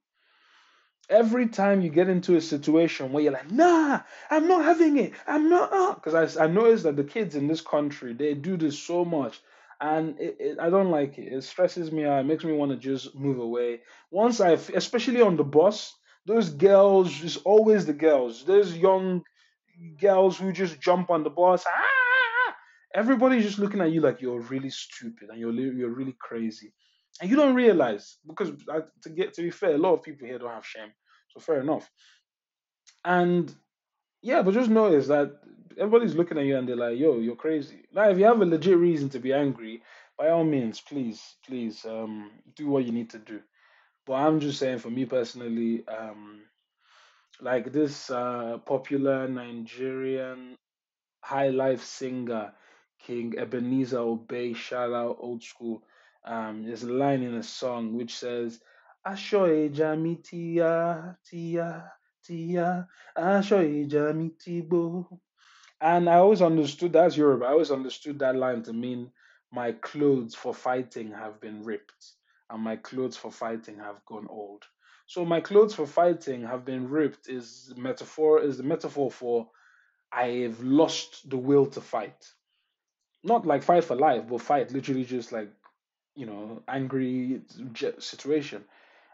Every 1.10 1.48
time 1.48 1.82
you 1.82 1.90
get 1.90 2.08
into 2.08 2.36
a 2.36 2.40
situation 2.40 3.12
where 3.12 3.22
you're 3.22 3.32
like, 3.32 3.50
nah, 3.50 4.00
I'm 4.30 4.48
not 4.48 4.64
having 4.64 4.96
it. 4.98 5.12
I'm 5.26 5.50
not, 5.50 6.02
because 6.02 6.36
I, 6.36 6.44
I 6.44 6.46
noticed 6.46 6.84
that 6.84 6.96
the 6.96 7.04
kids 7.04 7.34
in 7.34 7.46
this 7.46 7.60
country, 7.60 8.14
they 8.14 8.34
do 8.34 8.56
this 8.56 8.78
so 8.78 9.04
much 9.04 9.40
and 9.80 10.18
it, 10.18 10.36
it, 10.40 10.58
I 10.58 10.70
don't 10.70 10.90
like 10.90 11.18
it. 11.18 11.32
It 11.32 11.44
stresses 11.44 11.92
me 11.92 12.04
out. 12.04 12.20
It 12.20 12.26
makes 12.26 12.44
me 12.44 12.52
want 12.52 12.70
to 12.70 12.76
just 12.76 13.14
move 13.14 13.38
away. 13.38 13.80
Once 14.10 14.40
I, 14.40 14.52
especially 14.52 15.20
on 15.20 15.36
the 15.36 15.44
bus, 15.44 15.94
those 16.26 16.48
girls, 16.50 17.22
is 17.22 17.36
always 17.38 17.84
the 17.84 17.92
girls. 17.92 18.44
Those 18.44 18.74
young 18.76 19.22
girls 20.00 20.38
who 20.38 20.52
just 20.52 20.80
jump 20.80 21.10
on 21.10 21.22
the 21.22 21.30
bus. 21.30 21.64
Ah! 21.66 21.70
ah, 21.74 21.82
ah, 21.82 22.50
ah. 22.50 22.54
Everybody's 22.94 23.44
just 23.44 23.58
looking 23.58 23.80
at 23.80 23.92
you 23.92 24.00
like 24.00 24.22
you're 24.22 24.40
really 24.40 24.70
stupid 24.70 25.28
and 25.30 25.38
you're 25.38 25.52
you're 25.52 25.94
really 25.94 26.16
crazy, 26.18 26.72
and 27.20 27.30
you 27.30 27.36
don't 27.36 27.54
realize 27.54 28.18
because 28.26 28.50
to 29.02 29.10
get 29.10 29.34
to 29.34 29.42
be 29.42 29.50
fair, 29.50 29.74
a 29.74 29.78
lot 29.78 29.94
of 29.94 30.02
people 30.02 30.26
here 30.26 30.38
don't 30.38 30.50
have 30.50 30.66
shame, 30.66 30.92
so 31.30 31.40
fair 31.40 31.60
enough. 31.60 31.90
And 33.04 33.54
yeah, 34.22 34.42
but 34.42 34.54
just 34.54 34.70
notice 34.70 35.06
that 35.08 35.32
everybody's 35.78 36.14
looking 36.14 36.38
at 36.38 36.44
you 36.44 36.56
and 36.56 36.68
they're 36.68 36.76
like, 36.76 36.98
"Yo, 36.98 37.18
you're 37.18 37.36
crazy." 37.36 37.84
Now, 37.92 38.08
if 38.08 38.18
you 38.18 38.24
have 38.24 38.40
a 38.40 38.46
legit 38.46 38.78
reason 38.78 39.08
to 39.10 39.18
be 39.18 39.32
angry, 39.32 39.82
by 40.18 40.30
all 40.30 40.44
means, 40.44 40.80
please, 40.80 41.36
please, 41.46 41.84
um, 41.84 42.30
do 42.56 42.68
what 42.68 42.84
you 42.84 42.92
need 42.92 43.10
to 43.10 43.18
do. 43.18 43.40
But 44.06 44.14
I'm 44.14 44.40
just 44.40 44.58
saying, 44.58 44.78
for 44.78 44.90
me 44.90 45.06
personally, 45.06 45.86
um, 45.88 46.42
like 47.40 47.72
this 47.72 48.10
uh, 48.10 48.58
popular 48.64 49.28
Nigerian 49.28 50.56
high 51.22 51.48
life 51.48 51.82
singer, 51.84 52.52
King 53.00 53.34
Ebenezer 53.38 53.98
Obey, 53.98 54.52
shout 54.52 54.92
out 54.92 55.16
old 55.20 55.42
school. 55.42 55.82
Um, 56.24 56.64
there's 56.64 56.82
a 56.82 56.92
line 56.92 57.22
in 57.22 57.34
a 57.34 57.42
song 57.42 57.94
which 57.94 58.16
says, 58.16 58.60
"Asho 59.06 59.46
ejami 59.48 60.22
tia 60.22 61.18
tia 61.24 61.92
tia, 62.24 62.88
asho 63.16 63.90
tibo." 64.38 65.20
And 65.80 66.08
I 66.08 66.16
always 66.16 66.40
understood 66.40 66.92
that's 66.94 67.16
Yoruba. 67.16 67.46
I 67.46 67.50
always 67.52 67.70
understood 67.70 68.18
that 68.20 68.36
line 68.36 68.62
to 68.62 68.72
mean 68.72 69.12
my 69.52 69.72
clothes 69.72 70.34
for 70.34 70.54
fighting 70.54 71.12
have 71.12 71.40
been 71.40 71.62
ripped 71.62 72.12
and 72.50 72.62
my 72.62 72.76
clothes 72.76 73.16
for 73.16 73.30
fighting 73.30 73.78
have 73.78 74.04
gone 74.06 74.26
old. 74.30 74.64
So 75.06 75.24
my 75.24 75.40
clothes 75.40 75.74
for 75.74 75.86
fighting 75.86 76.42
have 76.44 76.64
been 76.64 76.88
ripped 76.88 77.28
is 77.28 77.72
metaphor 77.76 78.40
is 78.40 78.56
the 78.56 78.62
metaphor 78.62 79.10
for 79.10 79.50
I 80.12 80.28
have 80.44 80.60
lost 80.62 81.28
the 81.28 81.36
will 81.36 81.66
to 81.66 81.80
fight. 81.80 82.24
Not 83.22 83.46
like 83.46 83.62
fight 83.62 83.84
for 83.84 83.96
life, 83.96 84.26
but 84.28 84.40
fight 84.40 84.72
literally 84.72 85.04
just 85.04 85.32
like 85.32 85.50
you 86.14 86.26
know, 86.26 86.62
angry 86.68 87.42
situation, 87.98 88.64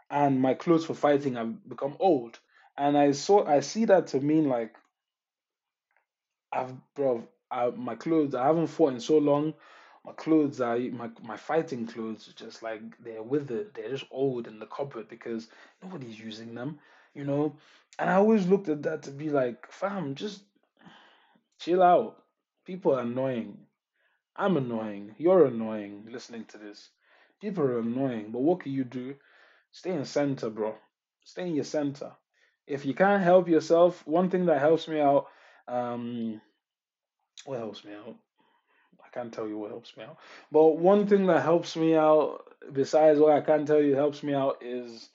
and 0.09 0.41
my 0.41 0.53
clothes 0.53 0.85
for 0.85 0.93
fighting 0.93 1.35
have 1.35 1.67
become 1.67 1.95
old. 1.99 2.39
And 2.77 2.97
I 2.97 3.11
saw, 3.11 3.45
I 3.45 3.59
see 3.59 3.85
that 3.85 4.07
to 4.07 4.19
mean 4.19 4.47
like 4.47 4.75
I've, 6.51 6.73
bro, 6.95 7.27
I, 7.49 7.69
my 7.71 7.95
clothes. 7.95 8.35
I 8.35 8.45
haven't 8.45 8.67
fought 8.67 8.93
in 8.93 8.99
so 8.99 9.17
long. 9.17 9.53
My 10.05 10.13
clothes 10.13 10.59
are 10.61 10.77
my 10.79 11.09
my 11.21 11.37
fighting 11.37 11.85
clothes. 11.85 12.33
Just 12.35 12.63
like 12.63 12.81
they're 12.99 13.23
withered. 13.23 13.73
They're 13.73 13.89
just 13.91 14.05
old 14.11 14.47
in 14.47 14.59
the 14.59 14.65
cupboard 14.65 15.07
because 15.07 15.47
nobody's 15.83 16.19
using 16.19 16.55
them. 16.55 16.79
You 17.13 17.25
know. 17.25 17.55
And 17.99 18.09
I 18.09 18.13
always 18.15 18.47
looked 18.47 18.69
at 18.69 18.83
that 18.83 19.03
to 19.03 19.11
be 19.11 19.29
like, 19.29 19.71
fam, 19.71 20.15
just 20.15 20.43
chill 21.59 21.83
out. 21.83 22.23
People 22.65 22.95
are 22.95 23.01
annoying. 23.01 23.57
I'm 24.35 24.57
annoying. 24.57 25.15
You're 25.17 25.45
annoying. 25.45 26.07
Listening 26.09 26.45
to 26.45 26.57
this, 26.57 26.89
people 27.41 27.63
are 27.63 27.79
annoying. 27.79 28.31
But 28.31 28.41
what 28.41 28.61
can 28.61 28.71
you 28.71 28.83
do? 28.83 29.15
Stay 29.71 29.91
in 29.91 30.05
center, 30.05 30.49
bro. 30.49 30.75
Stay 31.23 31.47
in 31.47 31.55
your 31.55 31.63
center. 31.63 32.11
If 32.67 32.85
you 32.85 32.93
can't 32.93 33.23
help 33.23 33.47
yourself, 33.47 34.05
one 34.07 34.29
thing 34.29 34.45
that 34.45 34.59
helps 34.59 34.87
me 34.87 34.99
out. 34.99 35.27
Um, 35.67 36.41
what 37.45 37.59
helps 37.59 37.83
me 37.83 37.93
out? 37.93 38.15
I 39.03 39.09
can't 39.13 39.33
tell 39.33 39.47
you 39.47 39.57
what 39.57 39.71
helps 39.71 39.95
me 39.97 40.03
out. 40.03 40.17
But 40.51 40.77
one 40.77 41.07
thing 41.07 41.25
that 41.27 41.43
helps 41.43 41.75
me 41.75 41.95
out, 41.95 42.43
besides 42.71 43.19
what 43.19 43.33
I 43.33 43.41
can't 43.41 43.67
tell 43.67 43.81
you 43.81 43.95
helps 43.95 44.23
me 44.23 44.33
out, 44.33 44.57
is 44.61 45.09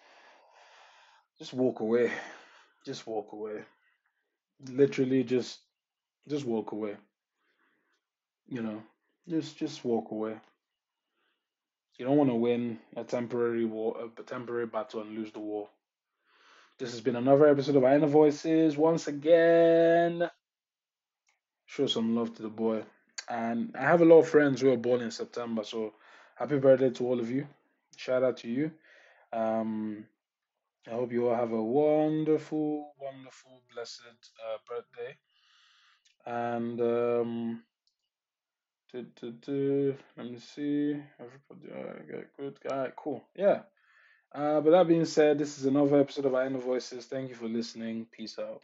just 1.38 1.52
walk 1.52 1.80
away. 1.80 2.10
Just 2.84 3.06
walk 3.06 3.32
away. 3.32 3.62
Literally, 4.70 5.24
just 5.24 5.60
just 6.28 6.44
walk 6.44 6.72
away. 6.72 6.96
You 8.48 8.62
know, 8.62 8.82
just 9.28 9.58
just 9.58 9.84
walk 9.84 10.10
away. 10.10 10.36
You 11.98 12.04
don't 12.04 12.18
want 12.18 12.30
to 12.30 12.36
win 12.36 12.78
a 12.94 13.04
temporary 13.04 13.64
war, 13.64 13.96
a 14.18 14.22
temporary 14.22 14.66
battle, 14.66 15.00
and 15.00 15.16
lose 15.16 15.32
the 15.32 15.38
war. 15.38 15.68
This 16.78 16.90
has 16.90 17.00
been 17.00 17.16
another 17.16 17.46
episode 17.46 17.76
of 17.76 17.84
Inner 17.84 18.06
Voices. 18.06 18.76
Once 18.76 19.08
again, 19.08 20.28
show 21.64 21.86
some 21.86 22.14
love 22.14 22.34
to 22.34 22.42
the 22.42 22.48
boy. 22.50 22.84
And 23.30 23.74
I 23.78 23.82
have 23.82 24.02
a 24.02 24.04
lot 24.04 24.20
of 24.20 24.28
friends 24.28 24.60
who 24.60 24.70
are 24.72 24.76
born 24.76 25.00
in 25.00 25.10
September, 25.10 25.64
so 25.64 25.94
happy 26.36 26.58
birthday 26.58 26.90
to 26.90 27.06
all 27.06 27.18
of 27.18 27.30
you. 27.30 27.46
Shout 27.96 28.22
out 28.22 28.36
to 28.38 28.48
you. 28.48 28.70
Um, 29.32 30.04
I 30.86 30.90
hope 30.90 31.12
you 31.12 31.28
all 31.28 31.34
have 31.34 31.52
a 31.52 31.62
wonderful, 31.62 32.92
wonderful, 33.00 33.62
blessed 33.74 34.02
uh, 34.02 34.58
birthday. 34.68 35.16
And 36.26 36.80
um, 36.80 37.62
let 40.16 40.30
me 40.30 40.38
see. 40.38 40.96
Everybody, 41.20 41.72
uh, 41.72 42.20
good 42.38 42.58
guy, 42.60 42.92
cool. 42.96 43.24
Yeah. 43.34 43.62
Uh, 44.34 44.60
but 44.60 44.70
that 44.70 44.88
being 44.88 45.04
said, 45.04 45.38
this 45.38 45.58
is 45.58 45.66
another 45.66 46.00
episode 46.00 46.26
of 46.26 46.34
I 46.34 46.46
Inner 46.46 46.58
Voices. 46.58 47.06
Thank 47.06 47.30
you 47.30 47.34
for 47.34 47.48
listening. 47.48 48.06
Peace 48.12 48.38
out. 48.38 48.62